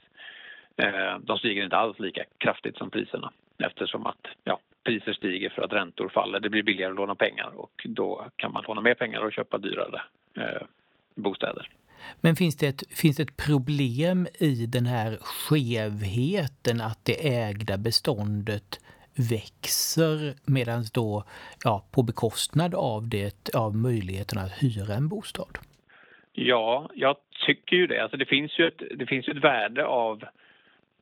eh, 0.76 1.18
de 1.20 1.38
stiger 1.38 1.64
inte 1.64 1.76
alls 1.76 1.98
lika 1.98 2.24
kraftigt 2.38 2.76
som 2.76 2.90
priserna 2.90 3.32
eftersom 3.58 4.06
att 4.06 4.26
ja, 4.44 4.58
priser 4.84 5.12
stiger 5.12 5.50
för 5.50 5.62
att 5.62 5.72
räntor 5.72 6.08
faller. 6.08 6.40
Det 6.40 6.50
blir 6.50 6.62
billigare 6.62 6.90
att 6.90 6.96
låna 6.96 7.14
pengar 7.14 7.50
och 7.56 7.86
då 7.88 8.26
kan 8.36 8.52
man 8.52 8.64
låna 8.68 8.80
mer 8.80 8.94
pengar 8.94 9.20
och 9.20 9.32
köpa 9.32 9.58
dyrare 9.58 10.02
eh, 10.36 10.62
bostäder. 11.14 11.68
Men 12.20 12.36
finns 12.36 12.56
det, 12.56 12.68
ett, 12.68 12.82
finns 12.90 13.16
det 13.16 13.22
ett 13.22 13.36
problem 13.36 14.26
i 14.34 14.66
den 14.66 14.86
här 14.86 15.18
skevheten 15.20 16.80
att 16.80 17.04
det 17.04 17.42
ägda 17.42 17.78
beståndet 17.78 18.80
växer 19.30 20.34
medan 20.46 20.84
då 20.94 21.24
ja, 21.64 21.86
på 21.92 22.02
bekostnad 22.02 22.74
av, 22.74 23.08
det, 23.08 23.54
av 23.54 23.76
möjligheten 23.76 24.38
att 24.38 24.62
hyra 24.62 24.94
en 24.94 25.08
bostad? 25.08 25.58
Ja, 26.32 26.90
jag 26.94 27.16
tycker 27.46 27.76
ju 27.76 27.86
det. 27.86 28.02
Alltså 28.02 28.16
det 28.16 28.26
finns 28.26 28.58
ju 28.58 28.66
ett, 28.68 28.82
det 28.98 29.06
finns 29.06 29.28
ett 29.28 29.44
värde 29.44 29.86
av 29.86 30.22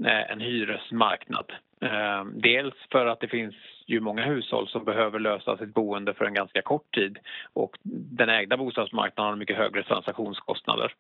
eh, 0.05 0.31
en 0.33 0.41
hyresmarknad. 0.41 1.53
Eh, 1.81 2.25
dels 2.25 2.75
för 2.91 3.07
att 3.07 3.21
det 3.21 3.29
finns 3.29 3.55
ju 3.87 4.01
många 4.01 4.25
hushåll 4.25 4.69
som 4.69 4.85
behöver 4.85 5.19
lösa 5.19 5.57
sitt 5.57 5.75
boende 5.75 6.15
för 6.15 6.25
en 6.25 6.35
ganska 6.35 6.63
kort 6.63 6.95
tid 6.95 7.19
och 7.53 7.79
den 7.83 8.29
ägda 8.29 8.57
bostadsmarknaden 8.57 9.31
har 9.31 9.37
mycket 9.37 9.57
högre 9.57 9.83
transaktionskostnader. 9.83 10.95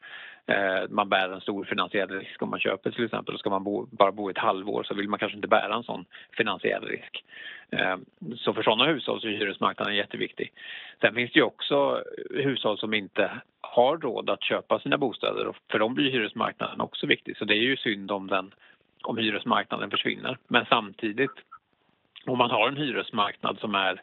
Eh, 0.47 0.89
man 0.89 1.09
bär 1.09 1.29
en 1.29 1.41
stor 1.41 1.65
finansiell 1.65 2.09
risk 2.09 2.43
om 2.43 2.51
man 2.51 2.61
köper 2.61 2.91
till 2.91 3.05
exempel. 3.05 3.39
Ska 3.39 3.51
man 3.51 3.65
bo, 3.65 3.87
bara 3.91 4.13
bo 4.13 4.31
ett 4.31 4.39
halvår 4.39 4.83
så 4.83 4.95
vill 4.95 5.09
man 5.09 5.19
kanske 5.19 5.37
inte 5.37 5.49
bära 5.49 5.75
en 5.75 5.83
sån 5.83 6.05
finansiell 6.37 6.85
risk. 6.85 7.25
Eh, 7.71 7.97
så 8.37 8.53
för 8.55 8.63
sådana 8.63 8.87
hushåll 8.87 9.21
så 9.21 9.27
är 9.27 9.31
hyresmarknaden 9.31 9.97
jätteviktig. 9.97 10.53
Sen 11.01 11.15
finns 11.15 11.33
det 11.33 11.39
ju 11.39 11.45
också 11.45 12.05
hushåll 12.31 12.79
som 12.79 12.95
inte 12.95 13.31
har 13.61 13.99
råd 13.99 14.31
att 14.31 14.43
köpa 14.43 14.79
sina 14.79 14.99
bostäder 14.99 15.47
och 15.47 15.57
för 15.71 15.79
dem 15.79 15.95
blir 15.95 16.11
hyresmarknaden 16.11 16.81
också 16.81 17.07
viktig. 17.07 17.37
Så 17.37 17.45
det 17.45 17.55
är 17.55 17.63
ju 17.63 17.77
synd 17.77 18.11
om, 18.11 18.27
den, 18.27 18.51
om 19.03 19.19
hyresmarknaden 19.19 19.91
försvinner. 19.91 20.39
Men 20.49 20.67
samtidigt 20.67 21.31
om 22.27 22.39
man 22.39 22.51
har 22.51 22.69
en 22.69 22.77
hyresmarknad 22.77 23.59
som 23.61 23.75
är 23.75 24.03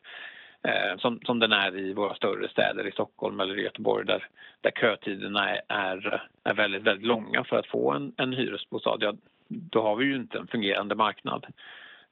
eh, 0.63 0.97
som, 0.97 1.19
som 1.25 1.39
den 1.39 1.51
är 1.51 1.77
i 1.77 1.93
våra 1.93 2.15
större 2.15 2.49
städer 2.49 2.87
i 2.87 2.91
Stockholm 2.91 3.39
eller 3.39 3.55
Göteborg 3.55 4.05
där, 4.05 4.27
där 4.61 4.71
kötiderna 4.71 5.49
är, 5.49 5.61
är, 5.67 6.27
är 6.43 6.53
väldigt, 6.53 6.83
väldigt 6.83 7.07
långa 7.07 7.43
för 7.43 7.59
att 7.59 7.67
få 7.67 7.91
en, 7.91 8.13
en 8.17 8.33
hyresbostad, 8.33 8.97
ja, 8.99 9.13
då 9.47 9.81
har 9.81 9.95
vi 9.95 10.05
ju 10.05 10.15
inte 10.15 10.37
en 10.37 10.47
fungerande 10.47 10.95
marknad. 10.95 11.45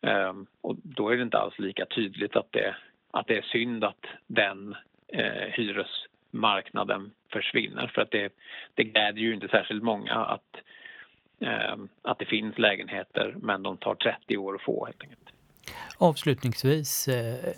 Ehm, 0.01 0.45
och 0.61 0.75
då 0.83 1.09
är 1.09 1.17
det 1.17 1.23
inte 1.23 1.37
alls 1.37 1.59
lika 1.59 1.85
tydligt 1.85 2.35
att 2.35 2.51
det, 2.51 2.75
att 3.11 3.27
det 3.27 3.37
är 3.37 3.41
synd 3.41 3.83
att 3.83 4.05
den 4.27 4.75
eh, 5.07 5.49
hyresmarknaden 5.51 7.11
försvinner 7.31 7.87
för 7.87 8.01
att 8.01 8.11
det, 8.11 8.33
det 8.73 8.83
gläder 8.83 9.19
ju 9.19 9.33
inte 9.33 9.47
särskilt 9.47 9.83
många 9.83 10.13
att, 10.13 10.61
Ehm, 11.39 11.87
att 12.01 12.19
det 12.19 12.25
finns 12.25 12.57
lägenheter 12.57 13.35
men 13.41 13.63
de 13.63 13.77
tar 13.77 13.95
30 13.95 14.37
år 14.37 14.55
att 14.55 14.61
få 14.61 14.85
helt 14.85 15.01
enkelt. 15.01 15.19
Avslutningsvis 15.97 17.07
eh, 17.07 17.53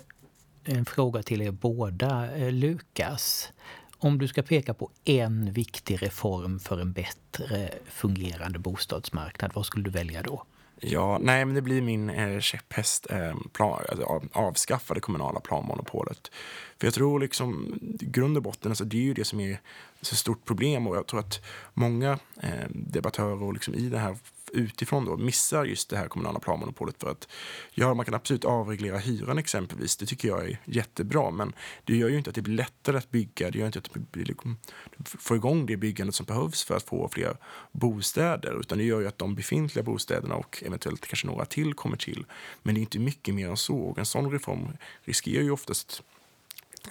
en 0.64 0.84
fråga 0.84 1.22
till 1.22 1.42
er 1.42 1.50
båda. 1.50 2.36
Eh, 2.36 2.52
Lukas, 2.52 3.52
om 3.98 4.18
du 4.18 4.28
ska 4.28 4.42
peka 4.42 4.74
på 4.74 4.90
en 5.04 5.52
viktig 5.52 6.02
reform 6.02 6.58
för 6.58 6.80
en 6.80 6.92
bättre 6.92 7.68
fungerande 7.84 8.58
bostadsmarknad, 8.58 9.50
vad 9.54 9.66
skulle 9.66 9.84
du 9.84 9.90
välja 9.90 10.22
då? 10.22 10.42
Ja, 10.80 11.18
nej, 11.18 11.44
men 11.44 11.54
det 11.54 11.62
blir 11.62 11.82
min 11.82 12.10
eh, 12.10 12.40
käpphäst, 12.40 13.06
eh, 13.10 13.36
plan, 13.52 13.82
alltså, 13.88 14.22
avskaffa 14.32 14.94
det 14.94 15.00
kommunala 15.00 15.40
planmonopolet. 15.40 16.30
För 16.78 16.86
jag 16.86 16.94
tror 16.94 17.20
liksom, 17.20 17.78
grund 18.00 18.36
och 18.36 18.42
botten, 18.42 18.70
alltså, 18.70 18.84
det 18.84 18.96
är 18.96 19.02
ju 19.02 19.14
det 19.14 19.24
som 19.24 19.40
är 19.40 19.60
så 20.00 20.16
stort 20.16 20.44
problem 20.44 20.86
och 20.86 20.96
jag 20.96 21.06
tror 21.06 21.20
att 21.20 21.40
många 21.74 22.18
eh, 22.42 22.68
debattörer 22.70 23.52
liksom, 23.52 23.74
i 23.74 23.88
det 23.88 23.98
här 23.98 24.16
utifrån 24.52 25.04
då 25.04 25.16
missar 25.16 25.64
just 25.64 25.90
det 25.90 25.96
här 25.96 26.08
kommunala 26.08 26.40
planmonopolet 26.40 27.00
för 27.00 27.10
att 27.10 27.28
ja, 27.74 27.94
man 27.94 28.04
kan 28.04 28.14
absolut 28.14 28.44
avreglera 28.44 28.98
hyran 28.98 29.38
exempelvis. 29.38 29.96
Det 29.96 30.06
tycker 30.06 30.28
jag 30.28 30.44
är 30.44 30.58
jättebra, 30.64 31.30
men 31.30 31.52
det 31.84 31.96
gör 31.96 32.08
ju 32.08 32.18
inte 32.18 32.30
att 32.30 32.36
det 32.36 32.42
blir 32.42 32.54
lättare 32.54 32.98
att 32.98 33.10
bygga. 33.10 33.50
Det 33.50 33.58
gör 33.58 33.66
inte 33.66 33.78
att 33.78 33.94
det 33.94 34.10
blir, 34.12 34.24
liksom, 34.24 34.56
får 35.04 35.36
igång 35.36 35.66
det 35.66 35.76
byggandet 35.76 36.14
som 36.14 36.26
behövs 36.26 36.64
för 36.64 36.76
att 36.76 36.82
få 36.82 37.08
fler 37.08 37.36
bostäder, 37.72 38.60
utan 38.60 38.78
det 38.78 38.84
gör 38.84 39.00
ju 39.00 39.08
att 39.08 39.18
de 39.18 39.34
befintliga 39.34 39.82
bostäderna 39.82 40.34
och 40.34 40.62
eventuellt 40.66 41.06
kanske 41.06 41.26
några 41.26 41.44
till 41.44 41.74
kommer 41.74 41.96
till. 41.96 42.26
Men 42.62 42.74
det 42.74 42.78
är 42.78 42.82
inte 42.82 42.98
mycket 42.98 43.34
mer 43.34 43.48
än 43.48 43.56
så. 43.56 43.78
Och 43.78 43.98
en 43.98 44.06
sån 44.06 44.30
reform 44.30 44.68
riskerar 45.04 45.42
ju 45.42 45.50
oftast 45.50 46.02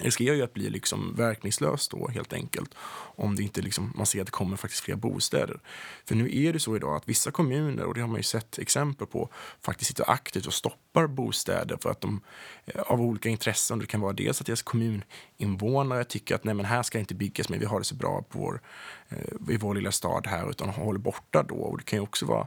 riskerar 0.00 0.36
ju 0.36 0.42
att 0.42 0.54
bli 0.54 0.70
liksom 0.70 1.14
verkningslöst 1.14 1.90
då 1.90 2.08
helt 2.08 2.32
enkelt 2.32 2.74
om 3.16 3.36
det 3.36 3.42
inte 3.42 3.60
liksom, 3.60 3.92
man 3.96 4.06
ser 4.06 4.20
att 4.20 4.26
det 4.26 4.30
kommer 4.30 4.56
faktiskt 4.56 4.82
fler 4.82 4.96
bostäder. 4.96 5.60
För 6.04 6.14
nu 6.14 6.36
är 6.36 6.52
det 6.52 6.60
så 6.60 6.76
idag 6.76 6.96
att 6.96 7.08
vissa 7.08 7.30
kommuner, 7.30 7.84
och 7.84 7.94
det 7.94 8.00
har 8.00 8.08
man 8.08 8.16
ju 8.16 8.22
sett 8.22 8.58
exempel 8.58 9.06
på, 9.06 9.30
faktiskt 9.60 9.88
sitter 9.88 10.10
aktivt 10.10 10.46
och 10.46 10.54
stoppar 10.54 11.06
bostäder 11.06 11.78
för 11.82 11.90
att 11.90 12.00
de 12.00 12.20
eh, 12.66 12.80
av 12.82 13.00
olika 13.00 13.28
intressen, 13.28 13.78
det 13.78 13.86
kan 13.86 14.00
vara 14.00 14.12
dels 14.12 14.40
att 14.40 14.46
deras 14.46 14.62
kommuninvånare 14.62 16.04
tycker 16.04 16.34
att 16.34 16.44
nej 16.44 16.54
men 16.54 16.64
här 16.64 16.82
ska 16.82 16.98
inte 16.98 17.14
byggas 17.14 17.48
men 17.48 17.58
vi 17.58 17.66
har 17.66 17.78
det 17.78 17.84
så 17.84 17.94
bra 17.94 18.22
på 18.22 18.38
vår, 18.38 18.60
eh, 19.08 19.54
i 19.54 19.56
vår 19.56 19.74
lilla 19.74 19.92
stad 19.92 20.26
här 20.26 20.50
utan 20.50 20.68
håller 20.68 21.00
borta 21.00 21.42
då. 21.42 21.54
Och 21.54 21.78
det 21.78 21.84
kan 21.84 21.96
ju 21.96 22.02
också 22.02 22.26
vara 22.26 22.46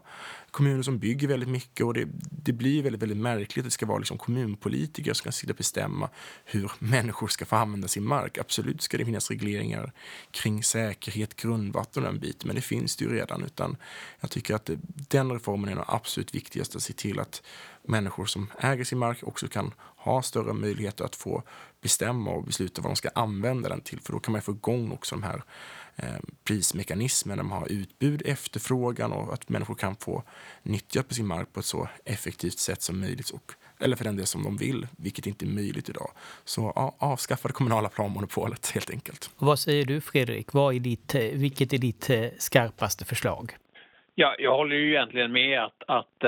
kommuner 0.51 0.83
som 0.83 0.99
bygger 0.99 1.27
väldigt 1.27 1.49
mycket 1.49 1.85
och 1.85 1.93
det, 1.93 2.07
det 2.43 2.53
blir 2.53 2.83
väldigt, 2.83 3.01
väldigt 3.01 3.17
märkligt. 3.17 3.65
Det 3.65 3.71
ska 3.71 3.85
vara 3.85 3.97
liksom 3.97 4.17
kommunpolitiker 4.17 5.13
som 5.13 5.15
ska 5.15 5.31
sitta 5.31 5.53
och 5.53 5.57
bestämma 5.57 6.09
hur 6.45 6.71
människor 6.79 7.27
ska 7.27 7.45
få 7.45 7.55
använda 7.55 7.87
sin 7.87 8.03
mark. 8.03 8.37
Absolut 8.37 8.81
ska 8.81 8.97
det 8.97 9.05
finnas 9.05 9.29
regleringar 9.29 9.91
kring 10.31 10.63
säkerhet, 10.63 11.35
grundvatten 11.35 12.05
och 12.05 12.11
den 12.11 12.19
biten, 12.19 12.47
men 12.47 12.55
det 12.55 12.61
finns 12.61 12.95
det 12.95 13.05
ju 13.05 13.13
redan. 13.13 13.43
Utan 13.43 13.77
jag 14.19 14.31
tycker 14.31 14.55
att 14.55 14.69
den 15.09 15.31
reformen 15.31 15.69
är 15.69 15.75
den 15.75 15.85
absolut 15.87 16.35
viktigaste, 16.35 16.77
att 16.77 16.83
se 16.83 16.93
till 16.93 17.19
att 17.19 17.43
människor 17.83 18.25
som 18.25 18.51
äger 18.59 18.83
sin 18.83 18.97
mark 18.97 19.17
också 19.23 19.47
kan 19.47 19.73
ha 19.95 20.21
större 20.21 20.53
möjligheter 20.53 21.05
att 21.05 21.15
få 21.15 21.43
bestämma 21.81 22.31
och 22.31 22.43
besluta 22.43 22.81
vad 22.81 22.91
de 22.91 22.95
ska 22.95 23.09
använda 23.15 23.69
den 23.69 23.81
till. 23.81 23.99
För 24.01 24.13
då 24.13 24.19
kan 24.19 24.31
man 24.31 24.41
få 24.41 24.51
igång 24.51 24.91
också 24.91 25.15
de 25.15 25.23
här 25.23 25.43
eh, 25.95 26.19
prismekanismerna, 26.47 27.43
där 27.43 27.49
man 27.49 27.59
har 27.59 27.71
utbud, 27.71 28.21
efterfrågan 28.25 29.11
och 29.11 29.33
att 29.33 29.49
människor 29.49 29.75
kan 29.75 29.95
få 29.95 30.23
nyttja 30.63 31.03
på 31.03 31.13
sin 31.13 31.27
mark 31.27 31.53
på 31.53 31.59
ett 31.59 31.65
så 31.65 31.89
effektivt 32.05 32.59
sätt 32.59 32.81
som 32.81 32.99
möjligt. 32.99 33.29
Och, 33.29 33.51
eller 33.79 33.95
för 33.95 34.03
den 34.03 34.17
del 34.17 34.25
som 34.25 34.43
de 34.43 34.57
vill, 34.57 34.87
vilket 34.97 35.27
inte 35.27 35.45
är 35.45 35.49
möjligt 35.49 35.89
idag. 35.89 36.11
Så 36.45 36.73
ja, 36.75 36.95
avskaffa 36.99 37.47
det 37.47 37.53
kommunala 37.53 37.89
planmonopolet 37.89 38.71
helt 38.73 38.89
enkelt. 38.89 39.29
Vad 39.37 39.59
säger 39.59 39.85
du 39.85 40.01
Fredrik? 40.01 40.53
Vad 40.53 40.75
är 40.75 40.79
ditt, 40.79 41.15
eh, 41.15 41.21
vilket 41.21 41.73
är 41.73 41.77
ditt 41.77 42.09
eh, 42.09 42.25
skarpaste 42.37 43.05
förslag? 43.05 43.51
Ja, 44.15 44.35
jag 44.39 44.57
håller 44.57 44.75
ju 44.75 44.89
egentligen 44.89 45.31
med 45.31 45.63
att, 45.63 45.83
att, 45.87 46.23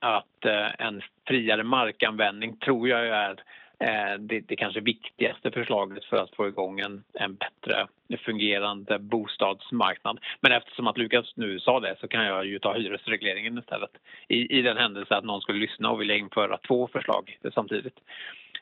att 0.00 0.44
en 0.78 1.02
friare 1.26 1.64
markanvändning 1.64 2.56
tror 2.56 2.88
jag 2.88 3.08
är 3.08 3.42
Eh, 3.80 4.18
det, 4.18 4.40
det 4.40 4.56
kanske 4.56 4.80
viktigaste 4.80 5.50
förslaget 5.50 6.04
för 6.04 6.16
att 6.16 6.34
få 6.34 6.48
igång 6.48 6.80
en, 6.80 7.04
en 7.12 7.34
bättre 7.34 7.86
fungerande 8.18 8.98
bostadsmarknad. 8.98 10.18
Men 10.40 10.52
eftersom 10.52 10.86
att 10.86 10.98
Lukas 10.98 11.36
nu 11.36 11.60
sa 11.60 11.80
det 11.80 11.96
så 12.00 12.08
kan 12.08 12.24
jag 12.24 12.46
ju 12.46 12.58
ta 12.58 12.74
hyresregleringen 12.74 13.58
istället 13.58 13.90
i, 14.28 14.58
i 14.58 14.62
den 14.62 14.76
händelse 14.76 15.16
att 15.16 15.24
någon 15.24 15.40
skulle 15.40 15.58
lyssna 15.58 15.90
och 15.90 16.00
vilja 16.00 16.16
införa 16.16 16.58
två 16.58 16.88
förslag 16.92 17.38
samtidigt. 17.54 17.98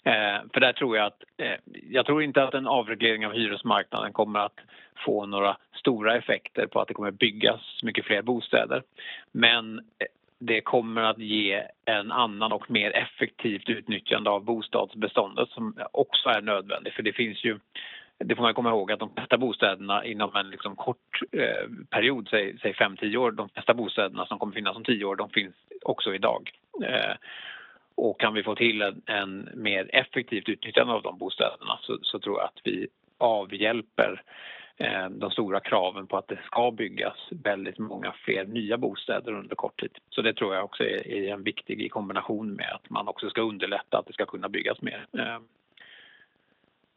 Eh, 0.05 0.41
för 0.53 0.61
där 0.61 0.73
tror 0.73 0.97
jag 0.97 1.07
att, 1.07 1.23
eh, 1.37 1.59
jag 1.91 2.07
tror 2.07 2.23
inte 2.23 2.43
att 2.43 2.55
en 2.55 2.67
avreglering 2.67 3.27
av 3.27 3.33
hyresmarknaden 3.33 4.13
kommer 4.13 4.39
att 4.39 4.61
få 5.05 5.27
några 5.27 5.57
stora 5.75 6.17
effekter 6.17 6.67
på 6.67 6.81
att 6.81 6.89
det 6.89 6.95
kommer 6.95 7.11
byggas 7.11 7.61
mycket 7.83 8.05
fler 8.05 8.23
bostäder. 8.23 8.83
Men 9.33 9.79
eh, 9.79 10.07
det 10.39 10.61
kommer 10.61 11.03
att 11.03 11.19
ge 11.19 11.63
en 11.85 12.13
annan 12.13 12.53
och 12.53 12.71
mer 12.71 12.97
effektivt 12.97 13.69
utnyttjande 13.69 14.31
av 14.31 14.45
bostadsbeståndet 14.45 15.49
som 15.49 15.75
också 15.93 16.29
är 16.29 16.41
nödvändigt. 16.41 16.95
För 16.95 17.03
det 17.03 17.13
finns 17.13 17.45
ju, 17.45 17.59
det 18.19 18.37
får 18.37 18.43
man 18.43 18.55
komma 18.55 18.71
ihåg 18.71 18.93
att 18.93 18.99
de 18.99 19.15
flesta 19.15 19.39
bostäderna 19.39 20.05
inom 20.05 20.37
en 20.37 20.51
liksom 20.51 20.77
kort 20.77 21.21
eh, 21.33 21.69
period, 21.91 22.29
säg, 22.31 22.59
säg 22.63 22.73
5-10 22.73 23.17
år, 23.17 23.31
de 23.31 23.49
flesta 23.49 23.75
bostäderna 23.75 24.27
som 24.27 24.39
kommer 24.39 24.55
finnas 24.55 24.77
om 24.77 24.85
10 24.85 25.05
år, 25.05 25.17
de 25.17 25.31
finns 25.31 25.55
också 25.83 26.15
idag. 26.15 26.51
Eh, 26.85 27.15
och 27.95 28.21
kan 28.21 28.35
vi 28.35 28.43
få 28.43 28.55
till 28.55 28.83
en, 28.83 29.03
en, 29.07 29.49
mer 29.55 29.91
effektivt 29.93 30.49
utnyttjande 30.49 30.93
av 30.93 31.03
de 31.03 31.19
bostäderna 31.19 31.79
så, 31.83 31.99
så 32.03 32.19
tror 32.19 32.39
jag 32.39 32.45
att 32.45 32.61
vi 32.65 32.89
avhjälper 33.19 34.13
eh, 34.13 34.58
Eh, 34.81 35.11
de 35.11 35.31
stora 35.31 35.61
kraven 35.61 36.07
på 36.07 36.17
att 36.17 36.29
det 36.29 36.39
ska 36.47 36.71
byggas 36.71 37.17
väldigt 37.31 37.79
många 37.79 38.15
fler 38.25 38.45
nya 38.45 38.79
bostäder 38.79 39.33
under 39.33 39.57
kort 39.57 39.81
tid. 39.81 39.99
Så 40.11 40.23
det 40.23 40.35
tror 40.35 40.55
jag 40.55 40.65
också 40.65 40.85
är, 40.85 41.33
en 41.33 41.43
viktig 41.43 41.83
i 41.83 41.89
kombination 41.89 42.53
med 42.53 42.73
att 42.75 42.91
man 42.91 43.09
också 43.09 43.31
ska 43.31 43.41
underlätta 43.41 43.99
att 43.99 44.07
det 44.07 44.13
ska 44.13 44.27
kunna 44.27 44.49
byggas 44.49 44.83
mer. 44.83 45.07
Eh, 45.13 45.39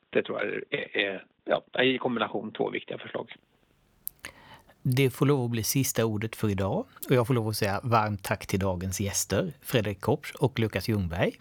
det 0.09 0.23
tror 0.23 0.39
jag 0.39 0.79
är, 0.79 0.97
är 0.97 1.25
ja, 1.45 1.83
i 1.83 1.97
kombination 1.97 2.51
två 2.51 2.69
viktiga 2.69 2.97
förslag. 2.97 3.35
Det 4.81 5.09
får 5.09 5.25
lov 5.25 5.45
att 5.45 5.51
bli 5.51 5.63
sista 5.63 6.05
ordet 6.05 6.35
för 6.35 6.49
idag 6.49 6.85
och 7.09 7.15
jag 7.15 7.27
får 7.27 7.33
lov 7.33 7.47
att 7.47 7.55
säga 7.55 7.79
varmt 7.83 8.23
tack 8.23 8.47
till 8.47 8.59
dagens 8.59 9.01
gäster, 9.01 9.53
Fredrik 9.61 10.01
Kopps 10.01 10.35
och 10.35 10.59
Lukas 10.59 10.89
Ljungberg. 10.89 11.31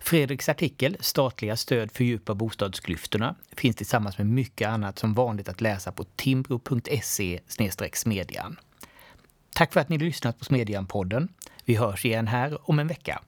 Fredriks 0.00 0.48
artikel 0.48 0.96
Statliga 1.00 1.56
stöd 1.56 1.92
fördjupar 1.92 2.34
bostadsklyftorna 2.34 3.34
finns 3.56 3.76
tillsammans 3.76 4.18
med 4.18 4.26
mycket 4.26 4.68
annat 4.68 4.98
som 4.98 5.14
vanligt 5.14 5.48
att 5.48 5.60
läsa 5.60 5.92
på 5.92 6.04
timbro.se 6.04 7.40
smedjan. 7.92 8.56
Tack 9.54 9.72
för 9.72 9.80
att 9.80 9.88
ni 9.88 9.98
lyssnat 9.98 10.38
på 10.38 10.44
Smedjan-podden. 10.44 11.28
Vi 11.64 11.74
hörs 11.74 12.04
igen 12.04 12.26
här 12.26 12.70
om 12.70 12.78
en 12.78 12.88
vecka. 12.88 13.22